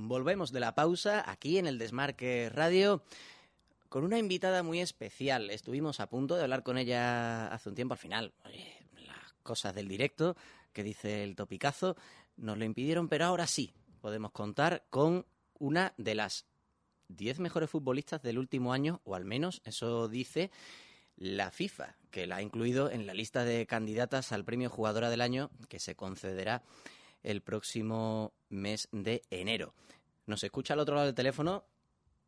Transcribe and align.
Volvemos 0.00 0.52
de 0.52 0.60
la 0.60 0.76
pausa 0.76 1.28
aquí 1.28 1.58
en 1.58 1.66
el 1.66 1.76
Desmarque 1.76 2.50
Radio 2.54 3.02
con 3.88 4.04
una 4.04 4.16
invitada 4.16 4.62
muy 4.62 4.80
especial. 4.80 5.50
Estuvimos 5.50 5.98
a 5.98 6.08
punto 6.08 6.36
de 6.36 6.44
hablar 6.44 6.62
con 6.62 6.78
ella 6.78 7.48
hace 7.48 7.68
un 7.68 7.74
tiempo. 7.74 7.94
Al 7.94 7.98
final, 7.98 8.32
las 8.94 9.32
cosas 9.42 9.74
del 9.74 9.88
directo 9.88 10.36
que 10.72 10.84
dice 10.84 11.24
el 11.24 11.34
topicazo 11.34 11.96
nos 12.36 12.56
lo 12.56 12.64
impidieron, 12.64 13.08
pero 13.08 13.24
ahora 13.24 13.48
sí 13.48 13.74
podemos 14.00 14.30
contar 14.30 14.84
con 14.88 15.26
una 15.58 15.94
de 15.96 16.14
las 16.14 16.46
10 17.08 17.40
mejores 17.40 17.68
futbolistas 17.68 18.22
del 18.22 18.38
último 18.38 18.72
año, 18.72 19.00
o 19.02 19.16
al 19.16 19.24
menos 19.24 19.62
eso 19.64 20.06
dice 20.06 20.52
la 21.16 21.50
FIFA, 21.50 21.96
que 22.12 22.28
la 22.28 22.36
ha 22.36 22.42
incluido 22.42 22.88
en 22.88 23.04
la 23.04 23.14
lista 23.14 23.44
de 23.44 23.66
candidatas 23.66 24.30
al 24.30 24.44
premio 24.44 24.70
Jugadora 24.70 25.10
del 25.10 25.22
Año 25.22 25.50
que 25.68 25.80
se 25.80 25.96
concederá 25.96 26.62
el 27.22 27.40
próximo 27.42 28.32
mes 28.48 28.88
de 28.92 29.22
enero. 29.30 29.74
Nos 30.26 30.44
escucha 30.44 30.74
al 30.74 30.80
otro 30.80 30.94
lado 30.94 31.06
del 31.06 31.14
teléfono 31.14 31.64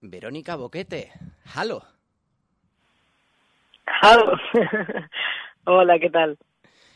Verónica 0.00 0.56
Boquete. 0.56 1.12
¡Halo! 1.54 1.84
¡Halo! 4.02 4.32
Hola, 5.64 5.98
¿qué 5.98 6.10
tal? 6.10 6.38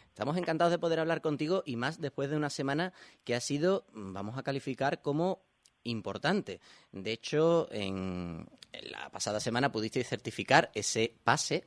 Estamos 0.09 0.37
encantados 0.37 0.71
de 0.71 0.79
poder 0.79 1.01
hablar 1.01 1.21
contigo 1.21 1.63
y 1.67 1.77
más 1.77 2.01
después 2.01 2.31
de 2.31 2.37
una 2.37 2.49
semana 2.49 2.93
que 3.25 3.35
ha 3.35 3.41
sido, 3.41 3.85
vamos 3.93 4.39
a 4.39 4.43
calificar 4.43 5.03
como 5.03 5.43
importante. 5.85 6.61
De 6.93 7.13
hecho, 7.13 7.69
en, 7.71 8.47
la 8.83 9.11
pasada 9.11 9.41
semana 9.41 9.73
pudiste 9.73 10.03
certificar 10.05 10.71
ese 10.75 11.15
pase 11.25 11.65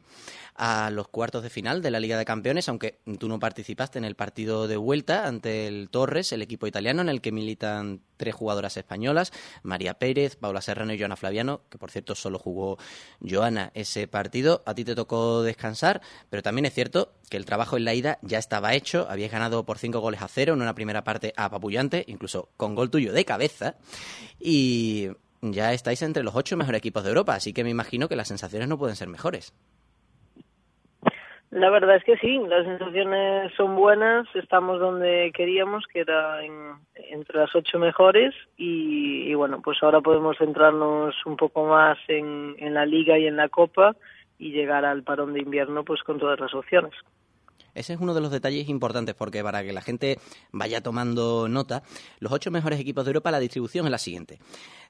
a 0.55 0.89
los 0.89 1.07
cuartos 1.07 1.43
de 1.43 1.49
final 1.49 1.81
de 1.81 1.91
la 1.91 1.99
Liga 1.99 2.17
de 2.17 2.25
Campeones, 2.25 2.67
aunque 2.67 2.99
tú 3.19 3.27
no 3.27 3.39
participaste 3.39 3.99
en 3.99 4.05
el 4.05 4.15
partido 4.15 4.67
de 4.67 4.77
vuelta 4.77 5.27
ante 5.27 5.67
el 5.67 5.89
Torres, 5.89 6.31
el 6.31 6.41
equipo 6.41 6.67
italiano 6.67 7.01
en 7.01 7.09
el 7.09 7.21
que 7.21 7.31
militan 7.31 8.01
tres 8.17 8.33
jugadoras 8.33 8.75
españolas, 8.77 9.31
María 9.61 9.99
Pérez, 9.99 10.35
Paula 10.35 10.61
Serrano 10.61 10.93
y 10.93 10.99
Joana 10.99 11.15
Flaviano, 11.15 11.61
que 11.69 11.77
por 11.77 11.91
cierto 11.91 12.15
solo 12.15 12.39
jugó 12.39 12.77
Joana 13.21 13.71
ese 13.75 14.07
partido. 14.07 14.63
A 14.65 14.73
ti 14.73 14.83
te 14.83 14.95
tocó 14.95 15.43
descansar, 15.43 16.01
pero 16.29 16.41
también 16.41 16.65
es 16.65 16.73
cierto 16.73 17.13
que 17.29 17.37
el 17.37 17.45
trabajo 17.45 17.77
en 17.77 17.85
la 17.85 17.93
ida 17.93 18.17
ya 18.23 18.39
estaba 18.39 18.73
hecho, 18.73 19.05
habías 19.09 19.31
ganado 19.31 19.65
por 19.65 19.77
cinco 19.77 19.99
goles 19.99 20.21
a 20.21 20.27
cero 20.27 20.53
en 20.53 20.61
una 20.61 20.73
primera 20.73 21.03
parte 21.03 21.33
apabullante, 21.37 22.03
incluso 22.07 22.49
con 22.57 22.73
gol 22.73 22.89
tuyo 22.89 23.13
de 23.13 23.25
cabeza, 23.25 23.75
y 24.39 25.09
ya 25.41 25.73
estáis 25.73 26.01
entre 26.01 26.23
los 26.23 26.35
ocho 26.35 26.57
mejores 26.57 26.79
equipos 26.79 27.03
de 27.03 27.09
Europa, 27.09 27.35
así 27.35 27.53
que 27.53 27.63
me 27.63 27.69
imagino 27.69 28.07
que 28.07 28.15
las 28.15 28.27
sensaciones 28.27 28.67
no 28.67 28.77
pueden 28.77 28.95
ser 28.95 29.07
mejores. 29.07 29.53
La 31.49 31.69
verdad 31.69 31.95
es 31.95 32.03
que 32.03 32.17
sí, 32.17 32.39
las 32.45 32.65
sensaciones 32.65 33.53
son 33.55 33.77
buenas, 33.77 34.27
estamos 34.35 34.81
donde 34.81 35.31
queríamos, 35.33 35.85
que 35.87 36.01
era 36.01 36.41
entre 36.43 37.39
las 37.39 37.55
ocho 37.55 37.79
mejores, 37.79 38.35
y, 38.57 39.33
bueno, 39.33 39.61
pues 39.61 39.77
ahora 39.81 40.01
podemos 40.01 40.37
centrarnos 40.37 41.15
un 41.25 41.37
poco 41.37 41.65
más 41.65 41.97
en, 42.09 42.55
en 42.59 42.73
la 42.73 42.85
liga 42.85 43.17
y 43.17 43.27
en 43.27 43.37
la 43.37 43.47
copa 43.47 43.95
y 44.37 44.51
llegar 44.51 44.83
al 44.83 45.03
parón 45.03 45.33
de 45.33 45.39
invierno 45.39 45.83
pues 45.83 46.03
con 46.03 46.19
todas 46.19 46.39
las 46.39 46.53
opciones. 46.53 46.93
Ese 47.77 47.93
es 47.93 47.99
uno 47.99 48.13
de 48.13 48.21
los 48.21 48.31
detalles 48.31 48.67
importantes 48.69 49.13
porque 49.13 49.43
para 49.43 49.63
que 49.63 49.71
la 49.71 49.81
gente 49.81 50.19
vaya 50.51 50.81
tomando 50.81 51.47
nota, 51.47 51.83
los 52.19 52.31
ocho 52.31 52.49
mejores 52.49 52.79
equipos 52.79 53.05
de 53.05 53.09
Europa, 53.09 53.29
la 53.29 53.39
distribución 53.39 53.85
es 53.85 53.91
la 53.91 53.97
siguiente. 53.99 54.39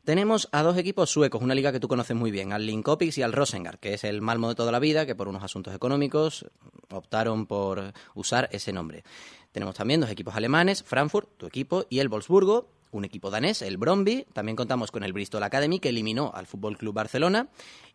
Tenemos 0.06 0.48
a 0.54 0.64
dos 0.64 0.78
equipos 0.78 1.10
suecos, 1.10 1.42
una 1.42 1.54
liga 1.54 1.74
que 1.74 1.82
tú 1.82 1.90
conoces 1.90 2.16
muy 2.16 2.32
bien, 2.32 2.54
al 2.54 2.66
Linkopix 2.66 3.18
y 3.18 3.24
al 3.24 3.34
Rosengard, 3.34 3.78
que 3.78 3.94
es 3.94 4.06
el 4.06 4.22
Malmo 4.22 4.48
de 4.48 4.56
toda 4.56 4.72
la 4.72 4.80
vida, 4.80 5.06
que 5.06 5.16
por 5.16 5.28
unos 5.28 5.44
asuntos 5.44 5.76
económicos 5.76 6.46
optaron 6.90 7.46
por 7.46 7.92
usar 8.16 8.48
ese 8.54 8.72
nombre. 8.72 9.04
Tenemos 9.52 9.76
también 9.76 10.00
dos 10.00 10.10
equipos 10.10 10.36
alemanes, 10.36 10.82
Frankfurt, 10.84 11.30
tu 11.38 11.46
equipo, 11.46 11.86
y 11.90 12.00
el 12.00 12.08
Wolfsburgo, 12.08 12.70
un 12.92 13.06
equipo 13.06 13.30
danés, 13.30 13.62
el 13.62 13.78
Bromby. 13.78 14.26
También 14.34 14.56
contamos 14.56 14.92
con 14.92 15.04
el 15.04 15.14
Bristol 15.14 15.44
Academy, 15.44 15.80
que 15.80 15.90
eliminó 15.90 16.32
al 16.34 16.48
Fútbol 16.48 16.78
Club 16.78 16.94
Barcelona. 16.94 17.48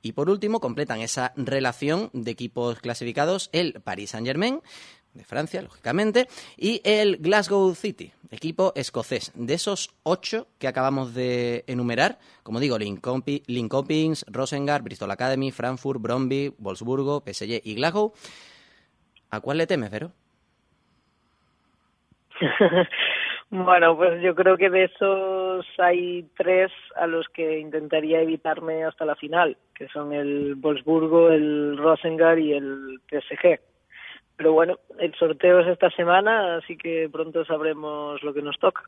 Y 0.03 0.13
por 0.13 0.31
último, 0.31 0.61
completan 0.61 1.01
esa 1.01 1.33
relación 1.37 2.11
de 2.13 2.31
equipos 2.31 2.81
clasificados 2.81 3.51
el 3.53 3.81
Paris 3.83 4.11
Saint-Germain, 4.11 4.61
de 5.15 5.25
Francia, 5.25 5.63
lógicamente, 5.63 6.29
y 6.57 6.81
el 6.85 7.19
Glasgow 7.19 7.75
City, 7.75 8.13
equipo 8.31 8.73
escocés. 8.75 9.33
De 9.35 9.55
esos 9.55 9.95
ocho 10.03 10.49
que 10.59 10.69
acabamos 10.69 11.15
de 11.15 11.65
enumerar, 11.67 12.19
como 12.43 12.61
digo, 12.61 12.79
Linköping, 12.79 14.15
Rosengard, 14.29 14.83
Bristol 14.83 15.11
Academy, 15.11 15.51
Frankfurt, 15.51 16.01
Bromby, 16.01 16.55
Wolfsburgo, 16.59 17.23
PSG 17.27 17.61
y 17.65 17.75
Glasgow, 17.75 18.15
¿a 19.31 19.41
cuál 19.41 19.59
le 19.59 19.67
temes, 19.67 19.91
Vero? 19.91 20.13
Bueno, 23.55 23.95
pues 23.99 24.23
yo 24.23 24.35
creo 24.35 24.57
que 24.57 24.71
de 24.71 24.85
esos 24.85 25.67
hay 25.77 26.27
tres 26.39 26.73
a 26.97 27.07
los 27.07 27.29
que 27.29 27.59
intentaría 27.59 28.23
evitarme 28.23 28.83
hasta 28.83 29.05
la 29.05 29.15
final, 29.15 29.59
que 29.75 29.89
son 29.89 30.15
el 30.15 30.55
Wolfsburgo, 30.55 31.29
el 31.29 31.77
Rosengard 31.77 32.39
y 32.39 32.55
el 32.55 32.99
PSG. 33.11 33.61
Pero 34.37 34.55
bueno, 34.55 34.79
el 34.99 35.15
sorteo 35.17 35.61
es 35.61 35.69
esta 35.69 35.91
semana, 35.91 36.57
así 36.57 36.79
que 36.79 37.11
pronto 37.13 37.45
sabremos 37.45 38.23
lo 38.23 38.33
que 38.33 38.41
nos 38.41 38.59
toca. 38.59 38.85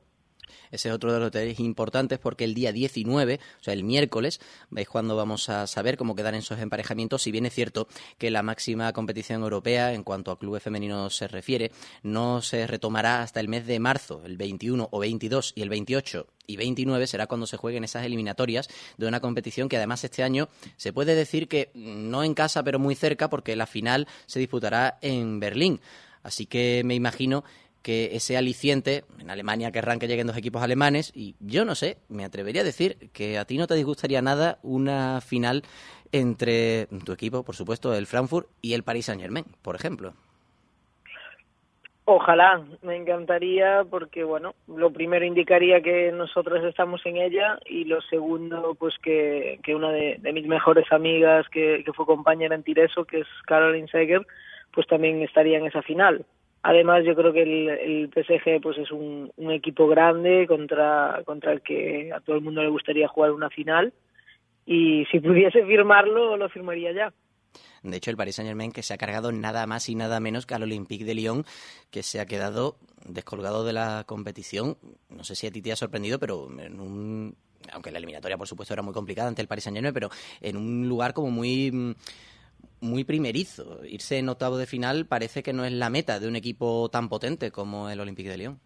Ese 0.71 0.88
es 0.88 0.94
otro 0.94 1.12
de 1.12 1.21
los 1.21 1.31
detalles 1.32 1.60
importantes 1.60 2.19
porque 2.19 2.44
el 2.44 2.55
día 2.55 2.72
19, 2.72 3.41
o 3.60 3.65
sea, 3.65 3.75
el 3.75 3.84
miércoles, 3.84 4.41
es 4.75 4.88
cuando 4.88 5.16
vamos 5.16 5.49
a 5.49 5.66
saber 5.66 5.97
cómo 5.97 6.15
quedan 6.15 6.34
esos 6.34 6.59
emparejamientos. 6.59 7.22
Si 7.22 7.31
bien 7.31 7.47
es 7.47 7.55
cierto 7.55 7.88
que 8.19 8.31
la 8.31 8.43
máxima 8.43 8.93
competición 8.93 9.43
europea, 9.43 9.93
en 9.93 10.03
cuanto 10.03 10.31
a 10.31 10.38
clubes 10.38 10.62
femeninos 10.62 11.16
se 11.16 11.28
refiere, 11.28 11.72
no 12.03 12.43
se 12.43 12.66
retomará 12.66 13.22
hasta 13.22 13.41
el 13.41 13.49
mes 13.49 13.66
de 13.66 13.78
marzo, 13.78 14.22
el 14.25 14.37
21 14.37 14.88
o 14.91 14.99
22 14.99 15.53
y 15.56 15.62
el 15.62 15.69
28 15.69 16.27
y 16.47 16.56
29 16.56 17.06
será 17.06 17.27
cuando 17.27 17.47
se 17.47 17.56
jueguen 17.56 17.84
esas 17.84 18.04
eliminatorias 18.04 18.69
de 18.97 19.06
una 19.06 19.21
competición 19.21 19.69
que 19.69 19.77
además 19.77 20.04
este 20.04 20.22
año 20.22 20.49
se 20.77 20.93
puede 20.93 21.15
decir 21.15 21.49
que 21.49 21.71
no 21.75 22.22
en 22.22 22.34
casa 22.34 22.62
pero 22.62 22.78
muy 22.78 22.94
cerca 22.94 23.31
porque 23.31 23.56
la 23.56 23.66
final 23.66 24.06
se 24.27 24.38
disputará 24.38 24.99
en 25.00 25.41
Berlín. 25.41 25.81
Así 26.22 26.47
que 26.47 26.83
me 26.84 26.94
imagino 26.94 27.44
que 27.84 28.17
ese 28.17 28.39
aliciente, 28.39 29.05
en 29.21 29.31
Alemania 29.31 29.71
querrán 29.71 29.99
que 29.99 30.09
lleguen 30.09 30.27
dos 30.27 30.39
equipos 30.39 30.62
alemanes, 30.62 31.12
y 31.15 31.37
yo 31.39 31.67
no 31.67 31.75
sé, 31.75 31.99
me 32.09 32.25
atrevería 32.25 32.62
a 32.62 32.65
decir 32.65 33.11
que 33.12 33.37
a 33.37 33.45
ti 33.45 33.59
no 33.59 33.67
te 33.67 33.75
disgustaría 33.75 34.22
nada 34.22 34.59
una 34.62 35.21
final 35.21 35.62
entre 36.11 36.87
tu 37.05 37.12
equipo, 37.12 37.45
por 37.45 37.55
supuesto, 37.55 37.95
el 37.95 38.06
Frankfurt 38.06 38.49
y 38.62 38.72
el 38.72 38.84
Paris 38.84 39.06
Saint 39.06 39.21
Germain, 39.21 39.45
por 39.61 39.77
ejemplo. 39.77 40.15
Ojalá, 42.06 42.62
me 42.83 42.97
encantaría 42.97 43.84
porque, 43.89 44.25
bueno, 44.25 44.55
lo 44.66 44.91
primero 44.91 45.27
indicaría 45.27 45.83
que 45.83 46.11
nosotros 46.11 46.65
estamos 46.65 47.05
en 47.05 47.19
ella 47.19 47.59
y 47.66 47.84
lo 47.84 48.01
segundo, 48.01 48.75
pues 48.78 48.95
que, 49.03 49.59
que 49.62 49.75
una 49.75 49.91
de, 49.91 50.19
mis 50.33 50.47
mejores 50.47 50.91
amigas 50.91 51.47
que, 51.51 51.83
que 51.84 51.93
fue 51.93 52.06
compañera 52.06 52.55
en 52.55 52.62
Tireso, 52.62 53.05
que 53.05 53.21
es 53.21 53.27
Caroline 53.47 53.89
Seger, 53.89 54.27
pues 54.72 54.87
también 54.87 55.22
estaría 55.22 55.59
en 55.59 55.66
esa 55.66 55.83
final. 55.83 56.25
Además, 56.67 57.05
yo 57.05 57.15
creo 57.15 57.31
que 57.31 57.43
el, 57.43 58.09
PSG 58.09 58.59
pues 58.63 58.79
es 58.79 58.91
un, 58.91 59.31
equipo 59.51 59.87
grande 59.87 60.47
contra, 60.49 61.21
contra 61.27 61.53
el 61.53 61.61
que 61.61 62.11
a 62.11 62.21
todo 62.21 62.37
el 62.37 62.43
mundo 62.43 62.63
le 62.63 62.71
gustaría 62.71 63.07
jugar 63.07 63.33
una 63.33 63.51
final 63.51 63.93
y 64.65 65.05
si 65.13 65.21
pudiese 65.21 65.63
firmarlo, 65.67 66.39
lo 66.39 66.49
firmaría 66.49 66.93
ya. 66.93 67.13
De 67.83 67.99
hecho, 67.99 68.11
el 68.11 68.17
Paris 68.17 68.37
Saint-Germain 68.37 68.73
que 68.73 68.83
se 68.83 68.95
ha 68.95 68.97
cargado 68.97 69.31
nada 69.31 69.67
más 69.67 69.91
y 69.91 69.95
nada 69.95 70.21
menos 70.21 70.47
que 70.47 70.55
al 70.55 70.63
Olympique 70.63 71.05
de 71.05 71.15
Lyon, 71.15 71.45
que 71.91 72.03
se 72.03 72.19
ha 72.19 72.25
quedado 72.25 72.79
descolgado 73.05 73.67
de 73.67 73.75
la 73.75 74.05
competición. 74.07 74.79
No 75.11 75.23
sé 75.23 75.35
si 75.35 75.47
a 75.47 75.51
ti 75.51 75.61
te 75.61 75.71
ha 75.71 75.77
sorprendido, 75.77 76.19
pero 76.19 76.49
en 76.59 76.81
un... 76.81 77.37
Aunque 77.73 77.91
la 77.91 77.99
eliminatoria, 77.99 78.39
por 78.39 78.49
supuesto, 78.49 78.73
era 78.73 78.83
muy 78.83 78.95
complicada 78.95 79.29
ante 79.29 79.43
el 79.43 79.49
Paris 79.49 79.65
Saint-Germain, 79.65 79.93
pero 79.93 80.09
en 80.41 80.57
un 80.57 80.89
lugar 80.89 81.13
como 81.13 81.31
muy 81.31 81.95
muy 82.84 83.05
primerizo. 83.05 83.84
Irse 83.84 84.19
en 84.19 84.28
octavo 84.28 84.56
de 84.56 84.67
final 84.67 85.06
parece 85.06 85.43
que 85.43 85.53
no 85.53 85.65
es 85.65 85.72
la 85.72 85.91
meta 85.91 86.21
de 86.21 86.28
un 86.28 86.37
equipo 86.37 86.89
tan 86.91 87.09
potente 87.09 87.50
como 87.50 87.91
el 87.91 88.00
Olympique 88.00 88.31
de 88.31 88.39
Lyon. 88.39 88.61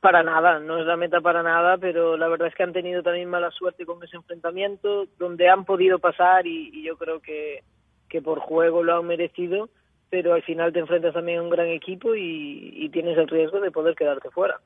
Para 0.00 0.22
nada, 0.22 0.58
no 0.58 0.78
es 0.78 0.86
la 0.86 0.96
meta 0.96 1.20
para 1.20 1.42
nada, 1.42 1.78
pero 1.78 2.16
la 2.16 2.28
verdad 2.28 2.48
es 2.48 2.54
que 2.54 2.64
han 2.64 2.72
tenido 2.72 3.02
también 3.02 3.30
mala 3.30 3.50
suerte 3.52 3.86
con 3.86 4.02
ese 4.02 4.16
enfrentamiento, 4.16 5.06
donde 5.18 5.48
han 5.48 5.64
podido 5.64 5.98
pasar 5.98 6.46
y, 6.46 6.82
yo 6.82 6.96
creo 6.96 7.20
que, 7.20 7.62
que 8.08 8.20
por 8.20 8.40
juego 8.40 8.82
lo 8.82 8.96
han 8.96 9.06
merecido, 9.06 9.68
pero 10.10 10.34
al 10.34 10.42
final 10.42 10.72
te 10.72 10.80
enfrentas 10.80 11.14
también 11.14 11.38
a 11.38 11.42
un 11.42 11.50
gran 11.50 11.68
equipo 11.68 12.14
y 12.14 12.88
tienes 12.92 13.16
el 13.18 13.28
riesgo 13.28 13.60
de 13.60 13.70
poder 13.70 13.94
quedarte 13.94 14.30
fuera. 14.30 14.60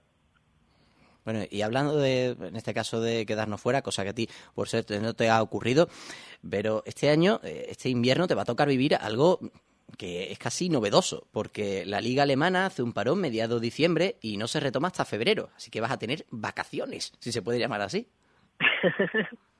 Bueno, 1.24 1.44
y 1.50 1.62
hablando 1.62 1.96
de, 1.96 2.36
en 2.40 2.56
este 2.56 2.74
caso, 2.74 3.00
de 3.00 3.26
quedarnos 3.26 3.60
fuera, 3.60 3.82
cosa 3.82 4.02
que 4.02 4.10
a 4.10 4.14
ti, 4.14 4.28
por 4.54 4.68
suerte, 4.68 5.00
no 5.00 5.14
te 5.14 5.30
ha 5.30 5.42
ocurrido, 5.42 5.88
pero 6.48 6.82
este 6.86 7.10
año, 7.10 7.40
eh, 7.44 7.66
este 7.70 7.88
invierno, 7.88 8.26
te 8.26 8.34
va 8.34 8.42
a 8.42 8.46
tocar 8.46 8.68
vivir 8.68 8.94
algo 8.96 9.40
que 9.96 10.32
es 10.32 10.38
casi 10.38 10.68
novedoso, 10.68 11.26
porque 11.32 11.84
la 11.84 12.00
liga 12.00 12.22
alemana 12.22 12.66
hace 12.66 12.82
un 12.82 12.92
parón 12.92 13.20
mediado 13.20 13.60
diciembre 13.60 14.16
y 14.20 14.36
no 14.36 14.48
se 14.48 14.60
retoma 14.60 14.88
hasta 14.88 15.04
febrero, 15.04 15.50
así 15.56 15.70
que 15.70 15.80
vas 15.80 15.92
a 15.92 15.98
tener 15.98 16.24
vacaciones, 16.30 17.12
si 17.18 17.30
se 17.30 17.42
puede 17.42 17.58
llamar 17.58 17.82
así. 17.82 18.08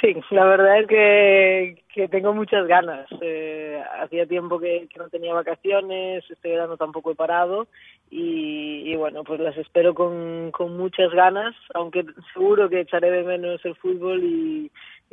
Sí, 0.00 0.14
la 0.30 0.44
verdad 0.44 0.80
es 0.80 0.86
que, 0.86 2.08
tengo 2.08 2.32
muchas 2.32 2.68
ganas. 2.68 3.08
Eh, 3.20 3.82
hacía 4.00 4.26
tiempo 4.26 4.60
que, 4.60 4.88
no 4.96 5.08
tenía 5.08 5.34
vacaciones, 5.34 6.24
este 6.30 6.50
verano 6.50 6.76
tampoco 6.76 7.10
he 7.10 7.16
parado 7.16 7.66
y, 8.08 8.94
bueno, 8.94 9.24
pues 9.24 9.40
las 9.40 9.56
espero 9.56 9.94
con, 9.94 10.52
muchas 10.76 11.10
ganas, 11.12 11.56
aunque 11.74 12.04
seguro 12.32 12.68
que 12.68 12.80
echaré 12.80 13.10
de 13.10 13.24
menos 13.24 13.64
el 13.64 13.74
fútbol 13.74 14.22
y, 14.22 14.70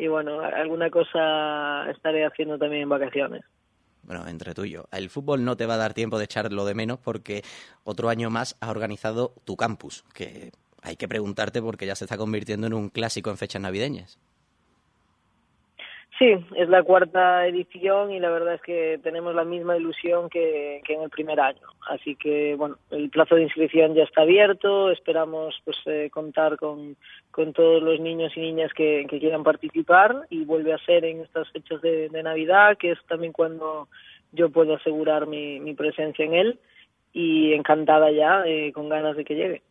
bueno, 0.08 0.42
alguna 0.42 0.92
cosa 0.92 1.90
estaré 1.90 2.26
haciendo 2.26 2.58
también 2.58 2.84
en 2.84 2.90
vacaciones 2.90 3.44
bueno, 4.04 4.28
entre 4.28 4.54
tú 4.54 4.66
y 4.66 4.70
yo, 4.70 4.86
el 4.92 5.10
fútbol 5.10 5.44
no 5.44 5.58
te 5.58 5.66
va 5.66 5.74
a 5.74 5.78
dar 5.78 5.96
tiempo 5.96 6.20
de 6.20 6.26
echarlo 6.26 6.64
de 6.66 6.76
menos 6.76 7.00
porque 7.00 7.42
otro 7.84 8.10
año 8.10 8.30
más 8.30 8.56
has 8.60 8.70
organizado 8.70 9.34
tu 9.46 9.56
campus, 9.56 10.04
que 10.14 10.52
hay 10.84 10.96
que 10.96 11.08
preguntarte 11.08 11.60
porque 11.60 11.88
ya 11.88 11.96
se 11.96 12.06
está 12.06 12.16
convirtiendo 12.16 12.68
en 12.68 12.76
un 12.76 12.90
clásico 12.90 13.32
en 13.32 13.38
fechas 13.38 13.64
navideñas. 13.64 14.20
Sí, 16.18 16.34
es 16.56 16.70
la 16.70 16.82
cuarta 16.82 17.46
edición 17.46 18.10
y 18.12 18.22
la 18.22 18.30
verdad 18.30 18.54
es 18.54 18.62
que 18.62 19.00
tenemos 19.04 19.36
la 19.36 19.44
misma 19.44 19.76
ilusión 19.76 20.30
que, 20.30 20.82
en 20.88 21.02
el 21.02 21.10
primer 21.10 21.42
año. 21.42 21.68
Así 21.90 22.16
que, 22.16 22.56
bueno, 22.56 22.78
el 22.90 23.10
plazo 23.10 23.36
de 23.36 23.44
inscripción 23.44 23.96
ya 23.96 24.04
está 24.04 24.22
abierto. 24.22 24.92
Esperamos 24.92 25.60
pues 25.66 25.76
eh, 25.88 26.10
contar 26.10 26.56
con, 26.56 26.96
con 27.32 27.52
todos 27.52 27.84
los 27.84 28.00
niños 28.00 28.32
y 28.38 28.40
niñas 28.40 28.72
que, 28.74 29.06
quieran 29.10 29.44
participar 29.44 30.26
y 30.30 30.46
vuelve 30.46 30.74
a 30.74 30.78
ser 30.86 31.04
en 31.04 31.20
estas 31.20 31.52
fechas 31.52 31.82
de, 31.82 32.10
Navidad, 32.24 32.78
que 32.78 32.92
es 32.92 33.00
también 33.08 33.34
cuando 33.34 33.90
yo 34.32 34.50
puedo 34.50 34.76
asegurar 34.76 35.28
mi, 35.28 35.60
mi 35.60 35.74
presencia 35.74 36.24
en 36.24 36.34
él. 36.34 36.60
Y 37.12 37.54
encantada 37.54 38.10
ya, 38.12 38.44
eh, 38.46 38.72
con 38.74 38.88
ganas 38.88 39.18
de 39.18 39.26
que 39.26 39.36
llegue. 39.36 39.62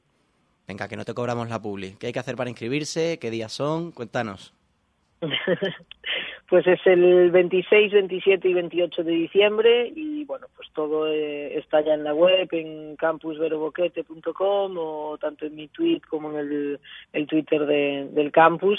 Venga, 0.69 0.89
que 0.89 0.97
no 0.97 1.05
te 1.07 1.15
cobramos 1.15 1.49
la 1.49 1.61
publi. 1.61 1.97
¿Qué 1.99 2.09
hay 2.09 2.13
que 2.13 2.19
hacer 2.19 2.37
para 2.37 2.51
inscribirse? 2.51 3.19
¿Qué 3.19 3.31
días 3.31 3.53
son? 3.53 3.93
Cuéntanos. 3.93 4.53
pues 6.49 6.67
es 6.67 6.81
el 6.87 7.31
26, 7.31 7.93
27 7.93 8.49
y 8.49 8.55
28 8.55 9.03
de 9.03 9.13
diciembre 9.13 9.93
y 9.95 10.25
bueno, 10.25 10.47
pues 10.55 10.69
todo 10.75 11.07
eh, 11.09 11.57
está 11.59 11.81
ya 11.81 11.95
en 11.95 12.05
la 12.05 12.15
web, 12.15 12.49
en 12.53 12.97
campusveroboquete.com 12.97 14.77
o 14.77 15.19
tanto 15.19 15.47
en 15.47 15.55
mi 15.55 15.69
tweet 15.69 16.03
como 16.09 16.31
en 16.31 16.37
el, 16.37 16.81
el 17.13 17.27
Twitter 17.27 17.65
de, 17.67 18.09
del 18.13 18.31
campus 18.31 18.79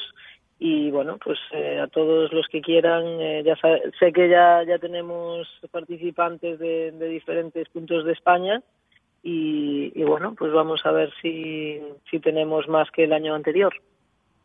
y 0.57 0.89
bueno, 0.91 1.17
pues 1.23 1.37
eh, 1.51 1.79
a 1.79 1.87
todos 1.87 2.31
los 2.31 2.47
que 2.47 2.61
quieran, 2.61 3.03
eh, 3.19 3.43
ya 3.43 3.55
sé 3.99 4.13
que 4.13 4.29
ya, 4.29 4.63
ya 4.63 4.77
tenemos 4.77 5.47
participantes 5.71 6.59
de, 6.59 6.91
de 6.91 7.07
diferentes 7.09 7.67
puntos 7.69 8.05
de 8.05 8.13
España 8.13 8.61
y, 9.21 9.91
y, 9.95 10.03
bueno, 10.03 10.35
pues 10.37 10.53
vamos 10.53 10.81
a 10.85 10.91
ver 10.91 11.11
si, 11.21 11.81
si 12.09 12.19
tenemos 12.19 12.67
más 12.67 12.89
que 12.91 13.05
el 13.05 13.13
año 13.13 13.33
anterior. 13.33 13.73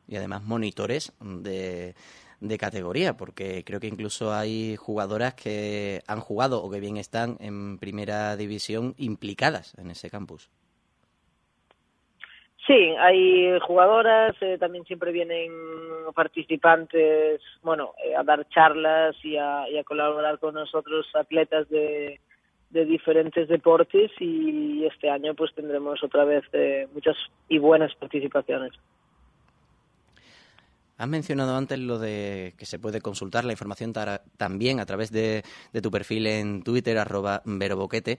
Y 0.09 0.17
además 0.17 0.43
monitores 0.43 1.13
de 1.21 1.95
de 2.41 2.59
categoría, 2.59 3.17
porque 3.17 3.63
creo 3.65 3.81
que 3.81 3.87
incluso 3.87 4.33
hay 4.33 4.77
jugadoras 4.77 5.35
que 5.35 6.03
han 6.07 6.21
jugado 6.21 6.63
o 6.63 6.71
que 6.71 6.81
bien 6.81 6.97
están 6.97 7.37
en 7.41 7.79
primera 7.79 8.37
división 8.37 8.95
implicadas 8.97 9.75
en 9.79 9.91
ese 9.91 10.11
campus. 10.11 10.51
Sí, 12.67 12.95
hay 12.99 13.59
jugadoras, 13.61 14.37
eh, 14.41 14.57
también 14.59 14.85
siempre 14.85 15.13
vienen 15.13 15.51
participantes, 16.15 17.41
bueno, 17.63 17.95
eh, 18.05 18.15
a 18.15 18.23
dar 18.23 18.49
charlas 18.49 19.17
y 19.25 19.37
a, 19.37 19.65
colaborar 19.85 20.39
con 20.39 20.55
nosotros 20.55 21.07
atletas 21.15 21.69
de, 21.69 22.21
de 22.71 22.85
diferentes 22.85 23.49
deportes 23.49 24.13
y 24.21 24.85
este 24.85 25.11
año 25.11 25.35
pues 25.35 25.53
tendremos 25.55 26.03
otra 26.05 26.25
vez 26.25 26.45
eh, 26.53 26.87
muchas 26.95 27.17
y 27.49 27.59
buenas 27.59 27.95
participaciones. 27.97 28.73
Has 31.01 31.09
mencionado 31.09 31.57
antes 31.57 31.79
lo 31.79 31.99
de 31.99 32.53
que 32.59 32.67
se 32.67 32.79
puede 32.79 33.01
consultar 33.01 33.47
la 33.47 33.53
información 33.53 33.95
también 34.37 34.81
a 34.81 34.85
través 34.85 35.11
de, 35.11 35.43
tu 35.83 35.91
perfil 35.91 36.27
en 36.27 36.63
Twitter, 36.63 36.99
arroba 36.99 37.41
veroboquete. 37.47 38.19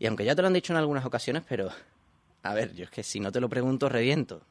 Y 0.00 0.06
aunque 0.06 0.24
ya 0.24 0.34
te 0.34 0.42
lo 0.42 0.48
han 0.48 0.54
dicho 0.54 0.72
en 0.72 0.78
algunas 0.78 1.04
ocasiones, 1.04 1.44
pero 1.48 1.70
a 2.42 2.54
ver, 2.54 2.74
yo 2.74 2.82
es 2.82 2.90
que 2.90 3.04
si 3.04 3.20
no 3.20 3.30
te 3.30 3.40
lo 3.40 3.48
pregunto, 3.48 3.88
reviento. 3.88 4.42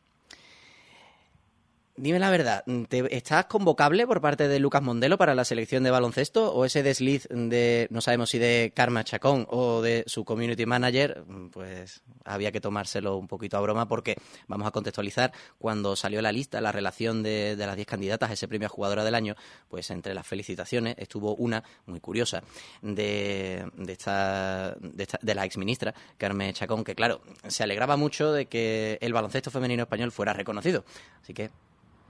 Dime 2.01 2.17
la 2.17 2.31
verdad, 2.31 2.63
¿estás 3.11 3.45
convocable 3.45 4.07
por 4.07 4.21
parte 4.21 4.47
de 4.47 4.57
Lucas 4.57 4.81
Mondelo 4.81 5.19
para 5.19 5.35
la 5.35 5.45
selección 5.45 5.83
de 5.83 5.91
baloncesto 5.91 6.51
o 6.51 6.65
ese 6.65 6.81
desliz 6.81 7.27
de, 7.29 7.87
no 7.91 8.01
sabemos 8.01 8.31
si 8.31 8.39
de 8.39 8.73
Karma 8.75 9.03
Chacón 9.03 9.45
o 9.51 9.83
de 9.83 10.03
su 10.07 10.25
community 10.25 10.65
manager, 10.65 11.23
pues 11.51 12.01
había 12.25 12.51
que 12.51 12.59
tomárselo 12.59 13.17
un 13.17 13.27
poquito 13.27 13.55
a 13.55 13.61
broma 13.61 13.87
porque 13.87 14.15
vamos 14.47 14.67
a 14.67 14.71
contextualizar, 14.71 15.31
cuando 15.59 15.95
salió 15.95 16.23
la 16.23 16.31
lista, 16.31 16.59
la 16.59 16.71
relación 16.71 17.21
de, 17.21 17.55
las 17.55 17.75
10 17.75 17.87
candidatas 17.87 18.31
a 18.31 18.33
ese 18.33 18.47
premio 18.47 18.65
a 18.65 18.69
jugadora 18.69 19.03
del 19.03 19.13
año, 19.13 19.35
pues 19.69 19.91
entre 19.91 20.15
las 20.15 20.25
felicitaciones 20.25 20.95
estuvo 20.97 21.35
una 21.35 21.63
muy 21.85 21.99
curiosa 21.99 22.41
de, 22.81 23.69
de, 23.75 23.93
esta, 23.93 24.75
de, 24.79 25.03
esta, 25.03 25.19
de 25.21 25.35
la 25.35 25.45
exministra 25.45 25.93
Carmen 26.17 26.51
Chacón, 26.53 26.83
que 26.83 26.95
claro, 26.95 27.21
se 27.47 27.61
alegraba 27.61 27.95
mucho 27.95 28.33
de 28.33 28.47
que 28.47 28.97
el 29.01 29.13
baloncesto 29.13 29.51
femenino 29.51 29.83
español 29.83 30.11
fuera 30.11 30.33
reconocido. 30.33 30.83
Así 31.21 31.35
que 31.35 31.51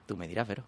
Tú 0.05 0.17
me 0.17 0.27
dirás, 0.27 0.47
Vero. 0.47 0.63